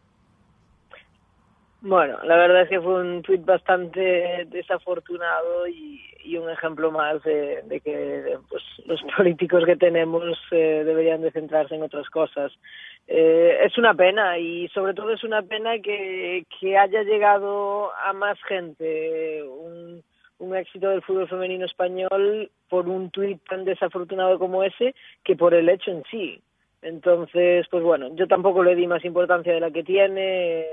Bueno, 1.86 2.18
la 2.24 2.38
verdad 2.38 2.62
es 2.62 2.70
que 2.70 2.80
fue 2.80 3.02
un 3.02 3.22
tuit 3.22 3.44
bastante 3.44 4.46
desafortunado 4.48 5.68
y, 5.68 6.00
un 6.38 6.50
ejemplo 6.50 6.90
más 6.92 7.22
de, 7.24 7.82
que 7.84 8.38
pues, 8.50 8.64
los 8.86 9.02
políticos 9.18 9.66
que 9.66 9.76
tenemos 9.76 10.24
eh, 10.52 10.84
deberían 10.86 11.22
de 11.22 11.32
centrarse 11.32 11.76
en 11.76 11.84
otras 11.84 12.10
cosas. 12.10 12.54
Eh, 13.06 13.58
es 13.66 13.78
una 13.78 13.94
pena 13.94 14.40
y 14.40 14.70
sobre 14.70 14.94
todo 14.94 15.12
es 15.12 15.26
una 15.26 15.42
pena 15.42 15.78
que, 15.80 16.46
que 16.58 16.78
haya 16.78 17.04
llegado 17.04 17.94
a 17.94 18.14
más 18.14 18.42
gente 18.48 19.44
un, 19.44 20.02
un 20.40 20.56
éxito 20.56 20.90
del 20.90 21.02
fútbol 21.02 21.28
femenino 21.28 21.66
español 21.66 22.50
por 22.70 22.88
un 22.88 23.10
tuit 23.10 23.42
tan 23.50 23.66
desafortunado 23.66 24.40
como 24.40 24.64
ese 24.64 24.96
que 25.24 25.36
por 25.36 25.54
el 25.54 25.68
hecho 25.70 25.92
en 25.92 26.04
sí. 26.10 26.42
Entonces, 26.84 27.66
pues 27.72 27.84
bueno, 27.84 28.14
yo 28.16 28.28
tampoco 28.28 28.64
le 28.64 28.76
di 28.76 28.88
más 28.88 29.04
importancia 29.06 29.54
de 29.54 29.60
la 29.60 29.72
que 29.72 29.84
tiene. 29.84 30.66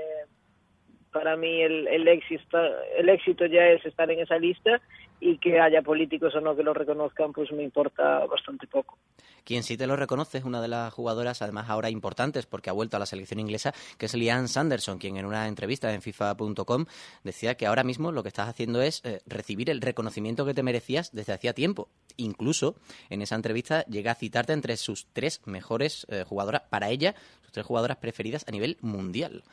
Para 1.11 1.35
mí 1.35 1.61
el, 1.61 1.87
el, 1.87 2.07
éxito, 2.07 2.57
el 2.97 3.09
éxito 3.09 3.45
ya 3.45 3.67
es 3.67 3.85
estar 3.85 4.09
en 4.11 4.19
esa 4.19 4.37
lista 4.37 4.81
y 5.21 5.37
que 5.37 5.59
haya 5.59 5.83
políticos 5.83 6.33
o 6.35 6.41
no 6.41 6.55
que 6.55 6.63
lo 6.63 6.73
reconozcan, 6.73 7.31
pues 7.31 7.51
me 7.51 7.63
importa 7.63 8.25
bastante 8.25 8.65
poco. 8.65 8.97
Quien 9.43 9.61
sí 9.61 9.77
te 9.77 9.85
lo 9.85 9.95
reconoce 9.95 10.39
es 10.39 10.43
una 10.43 10.61
de 10.61 10.67
las 10.67 10.91
jugadoras, 10.91 11.43
además 11.43 11.69
ahora 11.69 11.91
importantes, 11.91 12.47
porque 12.47 12.71
ha 12.71 12.73
vuelto 12.73 12.97
a 12.97 12.99
la 12.99 13.05
selección 13.05 13.39
inglesa, 13.39 13.71
que 13.99 14.07
es 14.07 14.15
Liane 14.15 14.47
Sanderson, 14.47 14.97
quien 14.97 15.17
en 15.17 15.25
una 15.25 15.47
entrevista 15.47 15.93
en 15.93 16.01
FIFA.com 16.01 16.85
decía 17.23 17.55
que 17.55 17.67
ahora 17.67 17.83
mismo 17.83 18.11
lo 18.11 18.23
que 18.23 18.29
estás 18.29 18.49
haciendo 18.49 18.81
es 18.81 19.05
eh, 19.05 19.21
recibir 19.27 19.69
el 19.69 19.81
reconocimiento 19.81 20.43
que 20.43 20.55
te 20.55 20.63
merecías 20.63 21.11
desde 21.13 21.33
hacía 21.33 21.53
tiempo. 21.53 21.87
Incluso 22.17 22.75
en 23.09 23.21
esa 23.21 23.35
entrevista 23.35 23.85
llega 23.85 24.11
a 24.11 24.15
citarte 24.15 24.53
entre 24.53 24.75
sus 24.75 25.05
tres 25.13 25.41
mejores 25.45 26.07
eh, 26.09 26.23
jugadoras, 26.27 26.63
para 26.69 26.89
ella, 26.89 27.13
sus 27.43 27.51
tres 27.51 27.65
jugadoras 27.65 27.97
preferidas 27.97 28.43
a 28.47 28.51
nivel 28.51 28.77
mundial. 28.81 29.43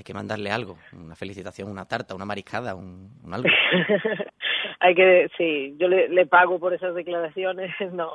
Hay 0.00 0.04
que 0.04 0.14
mandarle 0.14 0.50
algo, 0.50 0.78
una 0.94 1.14
felicitación, 1.14 1.70
una 1.70 1.84
tarta, 1.84 2.14
una 2.14 2.24
mariscada, 2.24 2.74
un, 2.74 3.10
algo. 3.30 3.46
Hay 4.80 4.94
que, 4.94 5.30
sí, 5.36 5.74
yo 5.78 5.88
le, 5.88 6.26
pago 6.26 6.58
por 6.58 6.74
esas 6.74 6.94
declaraciones, 6.94 7.70
no, 7.92 8.12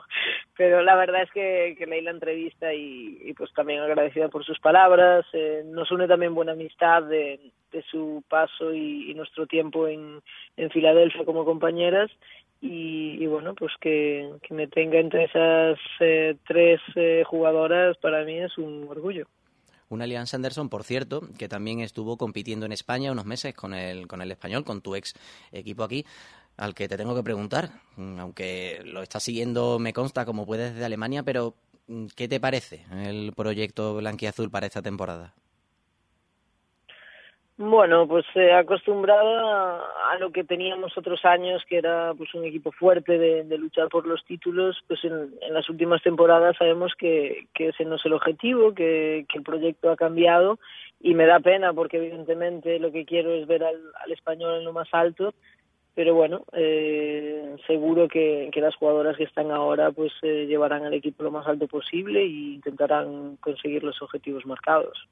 pero 0.57 0.81
la 0.81 0.95
verdad 0.95 1.23
es 1.23 1.31
que, 1.31 1.85
leí 1.85 2.01
la 2.01 2.11
entrevista 2.11 2.73
y, 2.73 3.33
pues 3.37 3.53
también 3.53 3.81
agradecida 3.81 4.29
por 4.29 4.45
sus 4.45 4.59
palabras. 4.59 5.25
Eh, 5.33 5.63
nos 5.65 5.91
une 5.91 6.07
también 6.07 6.35
buena 6.35 6.53
amistad 6.53 7.03
de, 7.03 7.39
su 7.91 8.23
paso 8.29 8.73
y, 8.73 9.13
nuestro 9.15 9.47
tiempo 9.47 9.87
en, 9.87 10.21
Filadelfia 10.71 11.25
como 11.25 11.45
compañeras 11.45 12.09
y, 12.61 13.25
bueno, 13.27 13.53
pues 13.53 13.73
que, 13.79 14.29
me 14.49 14.67
tenga 14.67 14.99
entre 14.99 15.25
esas 15.25 15.77
eh, 15.99 16.35
tres 16.47 16.79
eh, 16.95 17.23
jugadoras 17.25 17.97
para 17.97 18.23
mí 18.23 18.39
es 18.39 18.57
un 18.57 18.87
orgullo. 18.89 19.27
Una 19.89 20.05
Alianza 20.05 20.37
Anderson, 20.37 20.69
por 20.69 20.83
cierto, 20.83 21.27
que 21.37 21.47
también 21.47 21.79
estuvo 21.79 22.17
compitiendo 22.17 22.65
en 22.65 22.71
España 22.71 23.11
unos 23.11 23.25
meses 23.25 23.53
con 23.53 23.73
el, 23.73 24.07
con 24.07 24.21
el 24.21 24.31
español, 24.31 24.63
con 24.63 24.81
tu 24.81 24.95
ex 24.95 25.13
equipo 25.51 25.83
aquí, 25.83 26.05
al 26.57 26.73
que 26.73 26.87
te 26.87 26.97
tengo 26.97 27.15
que 27.15 27.23
preguntar, 27.23 27.81
mm, 27.97 28.19
aunque 28.19 28.81
lo 28.85 29.01
estás 29.01 29.23
siguiendo, 29.23 29.77
me 29.79 29.93
consta, 29.93 30.25
como 30.25 30.45
puedes 30.45 30.73
desde 30.73 30.85
Alemania, 30.85 31.23
pero 31.23 31.55
mm, 31.87 32.07
¿qué 32.15 32.27
te 32.27 32.39
parece 32.39 32.85
el 32.91 33.33
proyecto 33.35 33.95
Blanquiazul 33.95 34.49
para 34.49 34.67
esta 34.67 34.81
temporada? 34.81 35.33
Bueno, 37.57 38.05
pues 38.05 38.25
eh, 38.35 38.51
acostumbrada 38.51 39.79
a 40.11 40.17
lo 40.19 40.29
que 40.31 40.43
teníamos 40.43 40.97
otros 40.97 41.23
años, 41.23 41.63
que 41.69 41.77
era 41.77 42.13
pues 42.13 42.33
un 42.33 42.43
equipo 42.43 42.73
fuerte 42.73 43.17
de, 43.17 43.57
luchar 43.57 43.87
por 43.87 44.05
los 44.05 44.25
títulos, 44.25 44.83
pues 44.89 45.01
en, 45.05 45.33
las 45.51 45.69
últimas 45.69 46.03
temporadas 46.03 46.57
sabemos 46.57 46.91
que, 46.97 47.47
ese 47.57 47.85
no 47.85 47.95
es 47.95 48.05
el 48.05 48.11
objetivo, 48.11 48.73
que, 48.73 49.25
el 49.33 49.43
proyecto 49.43 49.89
ha 49.89 49.95
cambiado 49.95 50.59
y 50.99 51.13
me 51.13 51.25
da 51.25 51.39
pena 51.39 51.71
porque 51.71 51.95
evidentemente 51.95 52.77
lo 52.77 52.91
que 52.91 53.05
quiero 53.05 53.31
es 53.31 53.47
ver 53.47 53.63
al, 53.63 54.11
español 54.11 54.57
en 54.57 54.65
lo 54.65 54.73
más 54.73 54.89
alto, 54.91 55.33
pero 55.93 56.13
bueno, 56.13 56.43
eh, 56.51 57.55
seguro 57.67 58.09
que, 58.09 58.51
las 58.53 58.75
jugadoras 58.75 59.15
que 59.15 59.23
están 59.23 59.51
ahora 59.51 59.91
pues 59.91 60.11
eh, 60.23 60.45
llevarán 60.45 60.83
al 60.83 60.93
equipo 60.93 61.23
lo 61.23 61.31
más 61.31 61.47
alto 61.47 61.67
posible 61.67 62.19
e 62.19 62.27
intentarán 62.27 63.37
conseguir 63.37 63.81
los 63.81 64.01
objetivos 64.01 64.45
marcados 64.45 65.07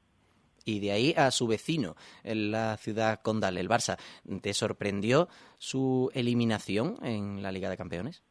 y 0.65 0.79
de 0.79 0.91
ahí 0.91 1.13
a 1.17 1.31
su 1.31 1.47
vecino 1.47 1.95
en 2.23 2.51
la 2.51 2.77
ciudad 2.77 3.19
condal, 3.21 3.57
el 3.57 3.69
Barça. 3.69 3.97
¿Te 4.41 4.53
sorprendió 4.53 5.27
su 5.57 6.09
eliminación 6.13 6.95
en 7.03 7.41
la 7.41 7.51
Liga 7.51 7.69
de 7.69 7.77
Campeones? 7.77 8.23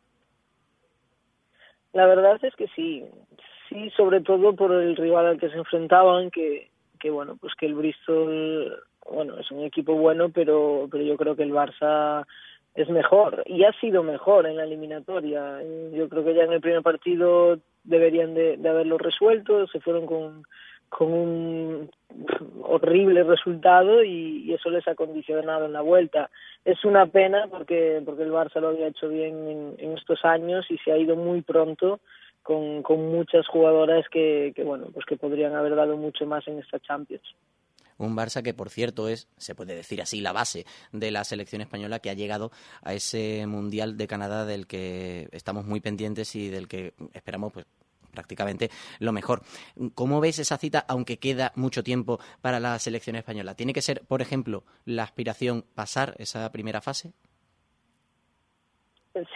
La 1.93 2.07
verdad 2.07 2.39
es 2.43 2.55
que 2.57 2.69
sí, 2.69 3.05
sí, 3.69 3.91
sobre 3.97 4.21
todo 4.21 4.55
por 4.55 4.73
el 4.73 4.97
rival 4.97 5.27
al 5.27 5.39
que 5.39 5.51
se 5.51 5.59
enfrentaban, 5.59 6.31
que, 6.31 6.71
que 6.99 7.11
bueno, 7.11 7.37
pues 7.37 7.55
que 7.55 7.67
el 7.67 7.75
Bristol, 7.75 8.83
bueno, 9.11 9.39
es 9.39 9.51
un 9.51 9.63
equipo 9.65 9.95
bueno, 9.95 10.31
pero, 10.31 10.89
pero 10.91 11.05
yo 11.05 11.17
creo 11.17 11.37
que 11.37 11.43
el 11.43 11.53
Barça 11.53 12.27
es 12.75 12.89
mejor 12.89 13.43
y 13.45 13.65
ha 13.65 13.73
sido 13.81 14.03
mejor 14.03 14.47
en 14.47 14.57
la 14.57 14.65
eliminatoria. 14.65 15.61
Yo 15.93 16.09
creo 16.09 16.25
que 16.25 16.35
ya 16.35 16.45
en 16.45 16.53
el 16.53 16.63
primer 16.63 16.83
partido 16.83 17.59
deberían 17.85 18.33
de, 18.33 18.57
de 18.57 18.69
haberlo 18.69 18.97
resuelto, 18.97 19.67
se 19.67 19.81
fueron 19.81 20.07
con, 20.07 20.45
con 20.97 21.13
un 21.13 21.91
horrible 22.63 23.23
resultado 23.25 24.05
y, 24.05 24.53
eso 24.53 24.69
les 24.69 24.87
ha 24.87 24.95
condicionado 24.95 25.65
en 25.65 25.73
la 25.73 25.81
vuelta. 25.81 26.31
Es 26.65 26.85
una 26.85 27.07
pena 27.07 27.47
porque 27.51 28.03
porque 28.05 28.25
el 28.25 28.31
Barça 28.31 28.61
lo 28.61 28.69
había 28.69 28.89
hecho 28.89 29.09
bien 29.09 29.49
en, 29.49 29.75
en 29.79 29.97
estos 29.97 30.23
años 30.25 30.67
y 30.71 30.77
se 30.79 30.93
ha 30.93 30.99
ido 30.99 31.17
muy 31.17 31.41
pronto 31.41 32.01
con, 32.43 32.83
con 32.83 33.11
muchas 33.11 33.47
jugadoras 33.49 34.05
que, 34.11 34.53
que 34.55 34.63
bueno 34.63 34.89
pues 34.93 35.07
que 35.07 35.17
podrían 35.17 35.55
haber 35.55 35.75
dado 35.75 35.97
mucho 35.97 36.27
más 36.27 36.47
en 36.47 36.59
esta 36.59 36.79
Champions. 36.81 37.25
Un 37.99 38.17
Barça 38.17 38.43
que, 38.43 38.53
por 38.53 38.69
cierto, 38.69 39.09
es, 39.09 39.29
se 39.37 39.55
puede 39.55 39.77
decir 39.77 40.03
así, 40.03 40.21
la 40.21 40.33
base 40.33 40.67
de 40.93 41.11
la 41.11 41.25
selección 41.25 41.63
española 41.63 42.01
que 42.01 42.11
ha 42.11 42.15
llegado 42.15 42.51
a 42.83 42.95
ese 42.95 43.47
Mundial 43.47 43.97
de 43.97 44.09
Canadá 44.09 44.45
del 44.45 44.67
que 44.67 45.29
estamos 45.31 45.67
muy 45.67 45.81
pendientes 45.81 46.35
y 46.35 46.49
del 46.49 46.67
que 46.69 46.95
esperamos 47.13 47.53
pues, 47.53 47.67
prácticamente 48.13 48.71
lo 49.01 49.13
mejor. 49.13 49.43
¿Cómo 49.95 50.21
ves 50.21 50.39
esa 50.39 50.59
cita, 50.59 50.85
aunque 50.89 51.19
queda 51.19 51.53
mucho 51.57 51.83
tiempo 51.83 52.21
para 52.41 52.61
la 52.61 52.79
selección 52.79 53.17
española? 53.17 53.55
¿Tiene 53.55 53.73
que 53.73 53.83
ser, 53.83 54.03
por 54.07 54.23
ejemplo, 54.23 54.63
la 54.85 55.03
aspiración 55.03 55.65
pasar 55.75 56.15
esa 56.19 56.51
primera 56.53 56.81
fase? 56.81 57.13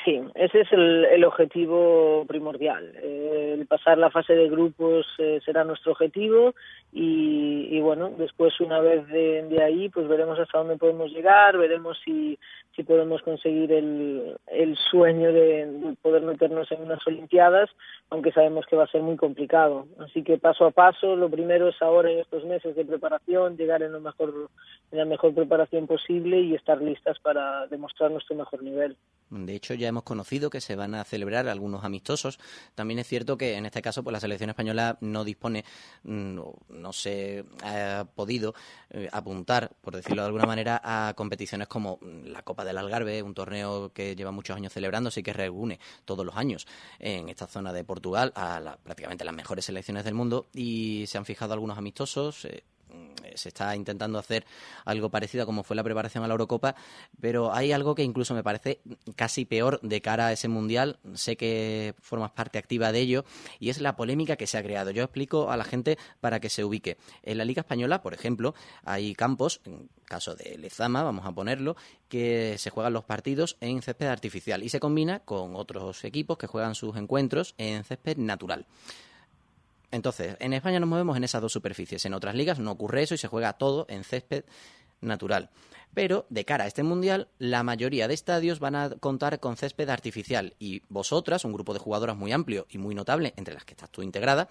Sí, 0.04 0.18
ese 0.35 0.62
es 0.62 0.73
el, 0.73 1.23
objetivo 1.25 2.25
primordial. 2.26 2.95
Eh, 3.02 3.16
el 3.57 3.67
pasar 3.67 3.99
la 3.99 4.11
fase 4.11 4.35
de 4.35 4.49
grupos 4.49 5.07
eh, 5.19 5.41
será 5.45 5.65
nuestro 5.65 5.93
objetivo 5.93 6.55
y, 6.93 7.69
y, 7.71 7.81
bueno, 7.81 8.13
después 8.17 8.59
una 8.61 8.81
vez 8.81 9.07
de, 9.09 9.43
de, 9.45 9.63
ahí 9.63 9.89
pues 9.89 10.09
veremos 10.09 10.39
hasta 10.39 10.59
dónde 10.59 10.77
podemos 10.77 11.11
llegar, 11.11 11.59
veremos 11.59 11.99
si, 12.05 12.39
si 12.75 12.83
podemos 12.83 13.23
conseguir 13.23 13.73
el, 13.73 14.37
el 14.47 14.77
sueño 14.91 15.33
de, 15.33 15.67
de 15.67 15.97
poder 16.01 16.23
meternos 16.23 16.71
en 16.73 16.83
unas 16.83 17.07
Olimpiadas, 17.07 17.71
aunque 18.11 18.33
sabemos 18.33 18.67
que 18.67 18.77
va 18.77 18.85
a 18.85 18.89
ser 18.91 19.03
muy 19.03 19.17
complicado. 19.17 19.87
Así 19.99 20.23
que 20.23 20.39
paso 20.39 20.65
a 20.67 20.71
paso, 20.71 21.17
lo 21.17 21.31
primero 21.31 21.69
es 21.69 21.81
ahora 21.81 22.11
en 22.11 22.21
estos 22.21 22.45
meses 22.45 22.77
de 22.77 22.85
preparación, 22.85 23.57
llegar 23.57 23.83
en, 23.83 23.93
lo 23.93 24.01
mejor, 24.01 24.49
en 24.93 24.99
la 24.99 25.05
mejor 25.05 25.35
preparación 25.35 25.87
posible 25.87 26.41
y 26.41 26.55
estar 26.55 26.81
listas 26.81 27.19
para 27.21 27.67
demostrar 27.69 28.11
nuestro 28.11 28.37
mejor 28.37 28.63
nivel. 28.63 28.97
De 29.31 29.55
hecho, 29.57 29.75
ya 29.75 29.89
hemos 29.89 30.05
conocido 30.05 30.51
que 30.51 30.61
se 30.61 30.77
van 30.77 30.95
a 30.95 31.05
celebrar 31.05 31.49
algunos 31.49 31.85
amistosos. 31.85 32.39
También 32.75 33.01
es 33.01 33.09
cierto 33.09 33.37
que 33.37 33.46
en 33.55 33.67
este 33.67 33.83
caso, 33.83 34.03
pues 34.03 34.12
la 34.12 34.21
selección 34.21 34.50
española 34.50 34.99
no 35.00 35.25
dispone, 35.25 35.65
no, 36.05 36.55
no 36.69 36.93
se 36.93 37.45
ha 37.62 38.07
podido 38.15 38.55
eh, 38.91 39.09
apuntar, 39.12 39.73
por 39.81 39.95
decirlo 39.97 40.23
de 40.23 40.26
alguna 40.26 40.47
manera, 40.47 40.81
a 40.83 41.15
competiciones 41.15 41.69
como 41.69 41.99
la 42.03 42.43
Copa 42.43 42.65
del 42.65 42.79
Algarve, 42.79 43.23
un 43.23 43.35
torneo 43.35 43.93
que 43.93 44.17
lleva 44.17 44.31
muchos 44.31 44.57
años 44.57 44.73
celebrándose 44.73 45.21
y 45.21 45.23
que 45.23 45.33
reúne 45.33 45.79
todos 46.05 46.25
los 46.25 46.37
años 46.37 46.67
en 46.99 47.29
esta 47.29 47.47
zona 47.47 47.73
de 47.73 47.85
Portugal 47.85 48.33
a 48.35 48.61
la, 48.61 48.76
prácticamente 48.76 49.25
las 49.25 49.35
mejores 49.35 49.65
selecciones 49.65 50.05
del 50.05 50.15
mundo 50.15 50.47
y 50.53 51.05
se 51.07 51.19
han 51.19 51.25
fijado 51.25 51.53
algunos 51.53 51.79
amistosos. 51.79 52.45
Eh, 52.45 52.65
se 53.37 53.49
está 53.49 53.75
intentando 53.76 54.19
hacer 54.19 54.45
algo 54.85 55.11
parecido 55.11 55.47
como 55.47 55.62
fue 55.62 55.76
la 55.76 55.85
preparación 55.85 56.25
a 56.25 56.29
la 56.29 56.35
Eurocopa, 56.35 56.75
pero 57.21 57.53
hay 57.53 57.73
algo 57.73 57.95
que 57.95 58.03
incluso 58.03 58.35
me 58.35 58.43
parece 58.43 58.81
casi 59.15 59.45
peor 59.45 59.81
de 59.83 60.00
cara 60.00 60.29
a 60.29 60.33
ese 60.33 60.49
Mundial. 60.49 60.99
Sé 61.15 61.37
que 61.37 61.95
formas 62.00 62.31
parte 62.31 62.59
activa 62.59 62.93
de 62.93 63.00
ello 63.00 63.25
y 63.59 63.71
es 63.71 63.81
la 63.81 63.97
polémica 63.97 64.37
que 64.37 64.47
se 64.47 64.59
ha 64.59 64.62
creado. 64.62 64.91
Yo 64.91 65.03
explico 65.03 65.50
a 65.50 65.57
la 65.57 65.65
gente 65.65 65.99
para 66.21 66.41
que 66.41 66.49
se 66.49 66.65
ubique. 66.65 66.97
En 67.23 67.38
la 67.38 67.45
Liga 67.45 67.61
Española, 67.61 68.03
por 68.03 68.15
ejemplo, 68.15 68.55
hay 68.85 69.15
campos, 69.15 69.61
en 69.65 69.88
caso 70.05 70.35
de 70.35 70.57
Lezama, 70.59 71.03
vamos 71.03 71.26
a 71.26 71.33
ponerlo, 71.33 71.76
que 72.09 72.57
se 72.59 72.71
juegan 72.71 72.93
los 72.93 73.05
partidos 73.05 73.57
en 73.61 73.83
césped 73.83 74.07
artificial 74.07 74.62
y 74.62 74.69
se 74.69 74.81
combina 74.81 75.21
con 75.21 75.57
otros 75.57 76.05
equipos 76.05 76.38
que 76.38 76.47
juegan 76.47 76.75
sus 76.75 76.97
encuentros 76.97 77.55
en 77.59 77.85
césped 77.85 78.17
natural. 78.17 78.67
Entonces, 79.90 80.37
en 80.40 80.52
España 80.52 80.81
nos 80.81 80.88
movemos 80.88 81.16
en 81.16 81.25
esas 81.25 81.43
dos 81.43 81.52
superficies. 81.52 82.05
En 82.05 82.14
otras 82.14 82.35
ligas 82.35 82.59
no 82.59 82.73
ocurre 82.73 83.02
eso 83.02 83.14
y 83.14 83.19
se 83.19 83.28
juega 83.28 83.55
todo 83.55 83.87
en 83.88 84.05
césped 84.05 84.45
natural. 85.00 85.50
Pero 85.95 86.26
de 86.28 86.45
cara 86.45 86.64
a 86.64 86.66
este 86.66 86.83
mundial, 86.83 87.28
la 87.38 87.62
mayoría 87.62 88.09
de 88.09 88.14
estadios 88.14 88.61
van 88.61 88.75
a 88.75 88.90
contar 88.90 89.40
con 89.40 89.57
césped 89.57 89.88
artificial 89.88 90.55
y 90.59 90.83
vosotras, 90.88 91.45
un 91.45 91.52
grupo 91.52 91.73
de 91.73 91.78
jugadoras 91.78 92.16
muy 92.16 92.33
amplio 92.33 92.66
y 92.69 92.78
muy 92.78 92.95
notable, 92.95 93.33
entre 93.37 93.55
las 93.55 93.64
que 93.64 93.73
estás 93.73 93.90
tú 93.90 94.02
integrada, 94.02 94.49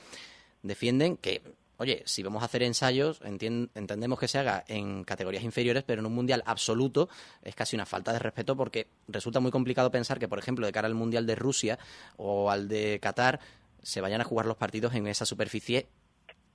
defienden 0.64 1.18
que, 1.18 1.44
oye, 1.78 2.02
si 2.06 2.24
vamos 2.24 2.42
a 2.42 2.46
hacer 2.46 2.64
ensayos, 2.64 3.20
entendemos 3.24 4.18
que 4.18 4.28
se 4.28 4.40
haga 4.40 4.64
en 4.68 5.04
categorías 5.04 5.44
inferiores, 5.44 5.84
pero 5.84 6.00
en 6.00 6.08
un 6.08 6.16
mundial 6.16 6.42
absoluto 6.48 7.10
es 7.44 7.54
casi 7.54 7.76
una 7.76 7.86
falta 7.86 8.12
de 8.12 8.20
respeto 8.20 8.58
porque 8.58 8.88
resulta 9.08 9.40
muy 9.40 9.52
complicado 9.52 9.92
pensar 9.92 10.18
que, 10.18 10.28
por 10.28 10.40
ejemplo, 10.40 10.66
de 10.66 10.72
cara 10.72 10.88
al 10.88 10.96
mundial 10.96 11.28
de 11.28 11.36
Rusia 11.36 11.78
o 12.18 12.50
al 12.50 12.68
de 12.68 13.00
Qatar, 13.00 13.40
se 13.86 14.02
vayan 14.02 14.20
a 14.20 14.24
jugar 14.24 14.48
los 14.48 14.58
partidos 14.58 14.96
en 14.96 15.06
esa 15.06 15.26
superficie 15.26 15.86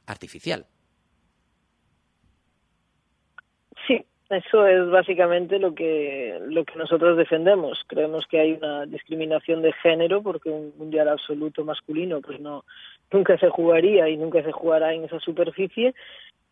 artificial. 0.05 0.67
Sí, 3.87 4.05
eso 4.29 4.67
es 4.67 4.91
básicamente 4.91 5.61
lo 5.61 5.73
que 5.73 6.39
lo 6.49 6.65
que 6.65 6.75
nosotros 6.77 7.17
defendemos. 7.17 7.85
Creemos 7.87 8.27
que 8.29 8.41
hay 8.41 8.53
una 8.53 8.85
discriminación 8.85 9.63
de 9.63 9.73
género 9.75 10.23
porque 10.23 10.51
un 10.51 10.73
mundial 10.77 11.09
absoluto 11.09 11.65
masculino 11.65 12.21
pues 12.21 12.41
no 12.41 12.65
nunca 13.13 13.39
se 13.39 13.49
jugaría 13.49 14.09
y 14.09 14.17
nunca 14.17 14.43
se 14.43 14.51
jugará 14.51 14.93
en 14.93 15.05
esa 15.05 15.21
superficie, 15.21 15.95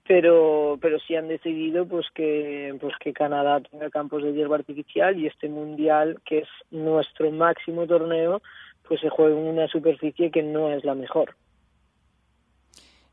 pero 0.07 0.79
pero 0.81 1.01
sí 1.01 1.17
han 1.17 1.27
decidido 1.27 1.87
pues 1.87 2.07
que 2.15 2.77
pues 2.81 2.95
que 3.01 3.13
Canadá 3.13 3.61
tenga 3.69 3.91
campos 3.91 4.23
de 4.23 4.33
hierba 4.33 4.57
artificial 4.57 5.19
y 5.19 5.27
este 5.27 5.49
mundial 5.49 6.21
que 6.25 6.39
es 6.39 6.49
nuestro 6.71 7.33
máximo 7.33 7.85
torneo 7.85 8.41
pues 8.89 9.01
se 9.01 9.11
juega 9.11 9.39
en 9.39 9.47
una 9.47 9.69
superficie 9.69 10.31
que 10.31 10.43
no 10.43 10.71
es 10.71 10.85
la 10.85 10.95
mejor. 10.95 11.37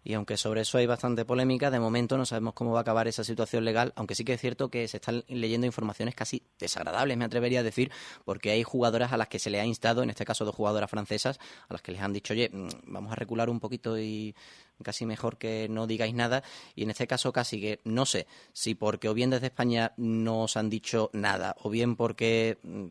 Y 0.08 0.13
aunque 0.13 0.38
sobre 0.38 0.62
eso 0.62 0.77
hay 0.77 0.86
bastante 0.86 1.25
polémica, 1.25 1.72
de 1.72 1.79
momento 1.79 2.15
no 2.15 2.27
sabemos 2.27 2.53
cómo 2.53 2.74
va 2.74 2.77
a 2.77 2.82
acabar 2.82 3.08
esa 3.08 3.24
situación 3.24 3.65
legal, 3.65 3.91
aunque 3.96 4.13
sí 4.13 4.24
que 4.24 4.34
es 4.34 4.39
cierto 4.39 4.70
que 4.70 4.88
se 4.88 4.98
están 4.98 5.24
leyendo 5.27 5.65
informaciones 5.65 6.13
casi 6.13 6.44
desagradables, 6.60 7.17
me 7.17 7.25
atrevería 7.25 7.62
a 7.62 7.63
decir, 7.63 7.91
porque 8.24 8.51
hay 8.51 8.62
jugadoras 8.62 9.13
a 9.13 9.17
las 9.17 9.29
que 9.29 9.39
se 9.39 9.50
le 9.50 9.60
ha 9.60 9.65
instado, 9.65 10.03
en 10.03 10.12
este 10.12 10.24
caso 10.24 10.46
dos 10.46 10.53
jugadoras 10.53 10.91
francesas, 10.91 11.39
a 11.67 11.74
las 11.74 11.82
que 11.82 11.91
les 11.91 12.01
han 12.01 12.13
dicho, 12.13 12.34
oye, 12.34 12.51
mm, 12.53 12.67
vamos 12.84 13.12
a 13.13 13.15
recular 13.15 13.50
un 13.50 13.60
poquito 13.60 13.98
y 13.98 14.36
casi 14.84 15.08
mejor 15.08 15.39
que 15.39 15.65
no 15.72 15.88
digáis 15.88 16.13
nada. 16.13 16.44
Y 16.75 16.84
en 16.84 16.91
este 16.91 17.08
caso 17.08 17.34
casi 17.34 17.60
que 17.60 17.79
no 17.84 18.05
sé 18.05 18.27
si 18.53 18.75
porque 18.75 19.10
o 19.10 19.15
bien 19.15 19.32
desde 19.32 19.48
España 19.48 19.94
no 19.98 20.44
os 20.44 20.55
han 20.55 20.70
dicho 20.70 21.10
nada, 21.13 21.55
o 21.63 21.72
bien 21.72 21.96
porque 21.96 22.60
mm, 22.62 22.86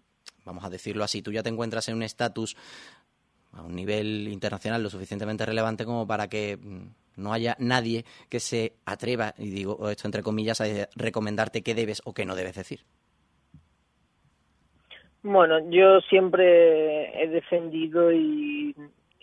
vamos 0.45 0.65
a 0.65 0.71
decirlo 0.71 1.05
así, 1.05 1.23
tú 1.23 1.33
ya 1.33 1.43
te 1.43 1.49
encuentras 1.49 1.89
en 1.89 1.97
un 1.97 2.03
estatus 2.03 2.57
a 3.53 3.63
un 3.63 3.75
nivel 3.75 4.29
internacional 4.29 4.83
lo 4.83 4.91
suficientemente 4.91 5.47
relevante 5.47 5.85
como 5.85 6.07
para 6.07 6.29
que 6.29 6.57
mm, 6.57 7.23
no 7.23 7.33
haya 7.33 7.57
nadie 7.59 8.05
que 8.29 8.41
se 8.41 8.75
atreva, 8.85 9.35
y 9.39 9.51
digo 9.51 9.89
esto 9.91 10.09
entre 10.09 10.23
comillas, 10.23 10.61
a 10.61 10.67
recomendarte 10.97 11.63
qué 11.63 11.75
debes 11.75 12.03
o 12.05 12.13
qué 12.15 12.25
no 12.25 12.35
debes 12.35 12.57
decir. 12.57 12.81
Bueno, 15.23 15.59
yo 15.71 16.01
siempre 16.03 17.23
he 17.23 17.29
defendido 17.29 18.13
y 18.13 18.75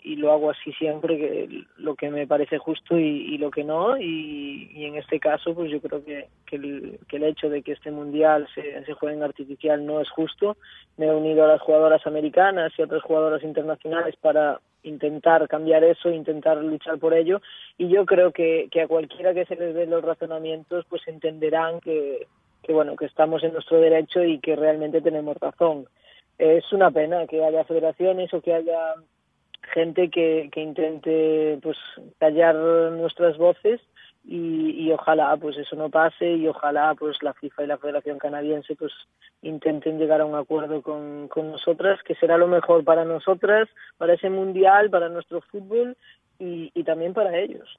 y 0.04 0.16
lo 0.16 0.32
hago 0.32 0.50
así 0.50 0.72
siempre, 0.72 1.16
que 1.16 1.64
lo 1.76 1.94
que 1.94 2.10
me 2.10 2.26
parece 2.26 2.58
justo 2.58 2.98
y, 2.98 3.38
lo 3.38 3.50
que 3.50 3.64
no. 3.64 3.96
Y, 3.96 4.70
y, 4.74 4.86
en 4.86 4.96
este 4.96 5.20
caso, 5.20 5.54
pues 5.54 5.70
yo 5.70 5.80
creo 5.80 6.04
que, 6.04 6.28
que, 6.46 6.56
el, 6.56 6.98
que 7.08 7.16
el 7.16 7.24
hecho 7.24 7.48
de 7.48 7.62
que 7.62 7.72
este 7.72 7.90
mundial 7.90 8.48
se, 8.54 8.84
se 8.84 8.92
juegue 8.94 9.16
en 9.16 9.22
artificial 9.22 9.84
no 9.84 10.00
es 10.00 10.10
justo. 10.10 10.56
Me 10.96 11.06
he 11.06 11.14
unido 11.14 11.44
a 11.44 11.48
las 11.48 11.60
jugadoras 11.60 12.06
americanas 12.06 12.72
y 12.76 12.82
a 12.82 12.84
otras 12.86 13.02
jugadoras 13.02 13.42
internacionales 13.44 14.16
para 14.20 14.60
intentar 14.82 15.46
cambiar 15.48 15.84
eso, 15.84 16.10
intentar 16.10 16.56
luchar 16.58 16.98
por 16.98 17.14
ello. 17.14 17.40
Y 17.78 17.88
yo 17.88 18.04
creo 18.04 18.32
que, 18.32 18.68
que 18.70 18.82
a 18.82 18.88
cualquiera 18.88 19.34
que 19.34 19.46
se 19.46 19.56
les 19.56 19.74
dé 19.74 19.86
los 19.86 20.02
razonamientos, 20.02 20.84
pues 20.88 21.06
entenderán 21.06 21.80
que, 21.80 22.26
que, 22.62 22.72
bueno, 22.72 22.96
que 22.96 23.06
estamos 23.06 23.42
en 23.44 23.52
nuestro 23.52 23.78
derecho 23.78 24.24
y 24.24 24.40
que 24.40 24.56
realmente 24.56 25.00
tenemos 25.00 25.36
razón. 25.36 25.86
Es 26.38 26.72
una 26.72 26.90
pena 26.90 27.26
que 27.26 27.44
haya 27.44 27.64
federaciones 27.64 28.32
o 28.34 28.40
que 28.40 28.54
haya 28.54 28.94
gente 29.72 30.10
que, 30.10 30.48
que 30.52 30.60
intente 30.60 31.58
pues 31.62 31.76
callar 32.18 32.54
nuestras 32.54 33.36
voces 33.36 33.80
y, 34.24 34.70
y 34.86 34.92
ojalá 34.92 35.36
pues 35.36 35.56
eso 35.56 35.74
no 35.74 35.88
pase 35.88 36.32
y 36.34 36.46
ojalá 36.46 36.94
pues 36.94 37.16
la 37.22 37.32
FIFA 37.34 37.64
y 37.64 37.66
la 37.66 37.78
Federación 37.78 38.18
Canadiense 38.18 38.76
pues 38.76 38.92
intenten 39.42 39.98
llegar 39.98 40.20
a 40.20 40.26
un 40.26 40.34
acuerdo 40.34 40.82
con, 40.82 41.28
con 41.28 41.50
nosotras 41.50 42.00
que 42.04 42.14
será 42.14 42.38
lo 42.38 42.46
mejor 42.46 42.84
para 42.84 43.04
nosotras, 43.04 43.68
para 43.98 44.14
ese 44.14 44.30
mundial, 44.30 44.90
para 44.90 45.08
nuestro 45.08 45.40
fútbol 45.40 45.96
y, 46.38 46.70
y 46.74 46.84
también 46.84 47.14
para 47.14 47.36
ellos. 47.38 47.78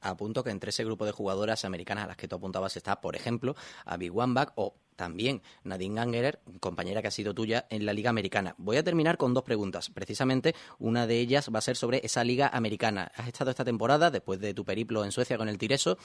Apunto 0.00 0.42
que 0.44 0.50
entre 0.50 0.70
ese 0.70 0.84
grupo 0.84 1.04
de 1.04 1.12
jugadoras 1.12 1.64
americanas 1.64 2.04
a 2.04 2.08
las 2.08 2.16
que 2.16 2.28
tú 2.28 2.36
apuntabas 2.36 2.76
está, 2.76 3.00
por 3.00 3.16
ejemplo, 3.16 3.54
Abby 3.84 4.10
Wambach 4.10 4.52
o 4.54 4.74
también 4.96 5.40
Nadine 5.64 5.98
Angerer, 5.98 6.40
compañera 6.60 7.00
que 7.00 7.08
ha 7.08 7.10
sido 7.10 7.34
tuya 7.34 7.66
en 7.70 7.86
la 7.86 7.94
Liga 7.94 8.10
Americana. 8.10 8.54
Voy 8.58 8.76
a 8.76 8.84
terminar 8.84 9.16
con 9.16 9.32
dos 9.32 9.44
preguntas. 9.44 9.88
Precisamente 9.88 10.54
una 10.78 11.06
de 11.06 11.18
ellas 11.18 11.48
va 11.54 11.58
a 11.58 11.62
ser 11.62 11.76
sobre 11.76 12.00
esa 12.04 12.22
Liga 12.22 12.48
Americana. 12.52 13.10
Has 13.16 13.28
estado 13.28 13.50
esta 13.50 13.64
temporada, 13.64 14.10
después 14.10 14.40
de 14.40 14.52
tu 14.52 14.62
periplo 14.64 15.02
en 15.04 15.12
Suecia 15.12 15.38
con 15.38 15.48
el 15.48 15.56
Tireso, 15.56 15.96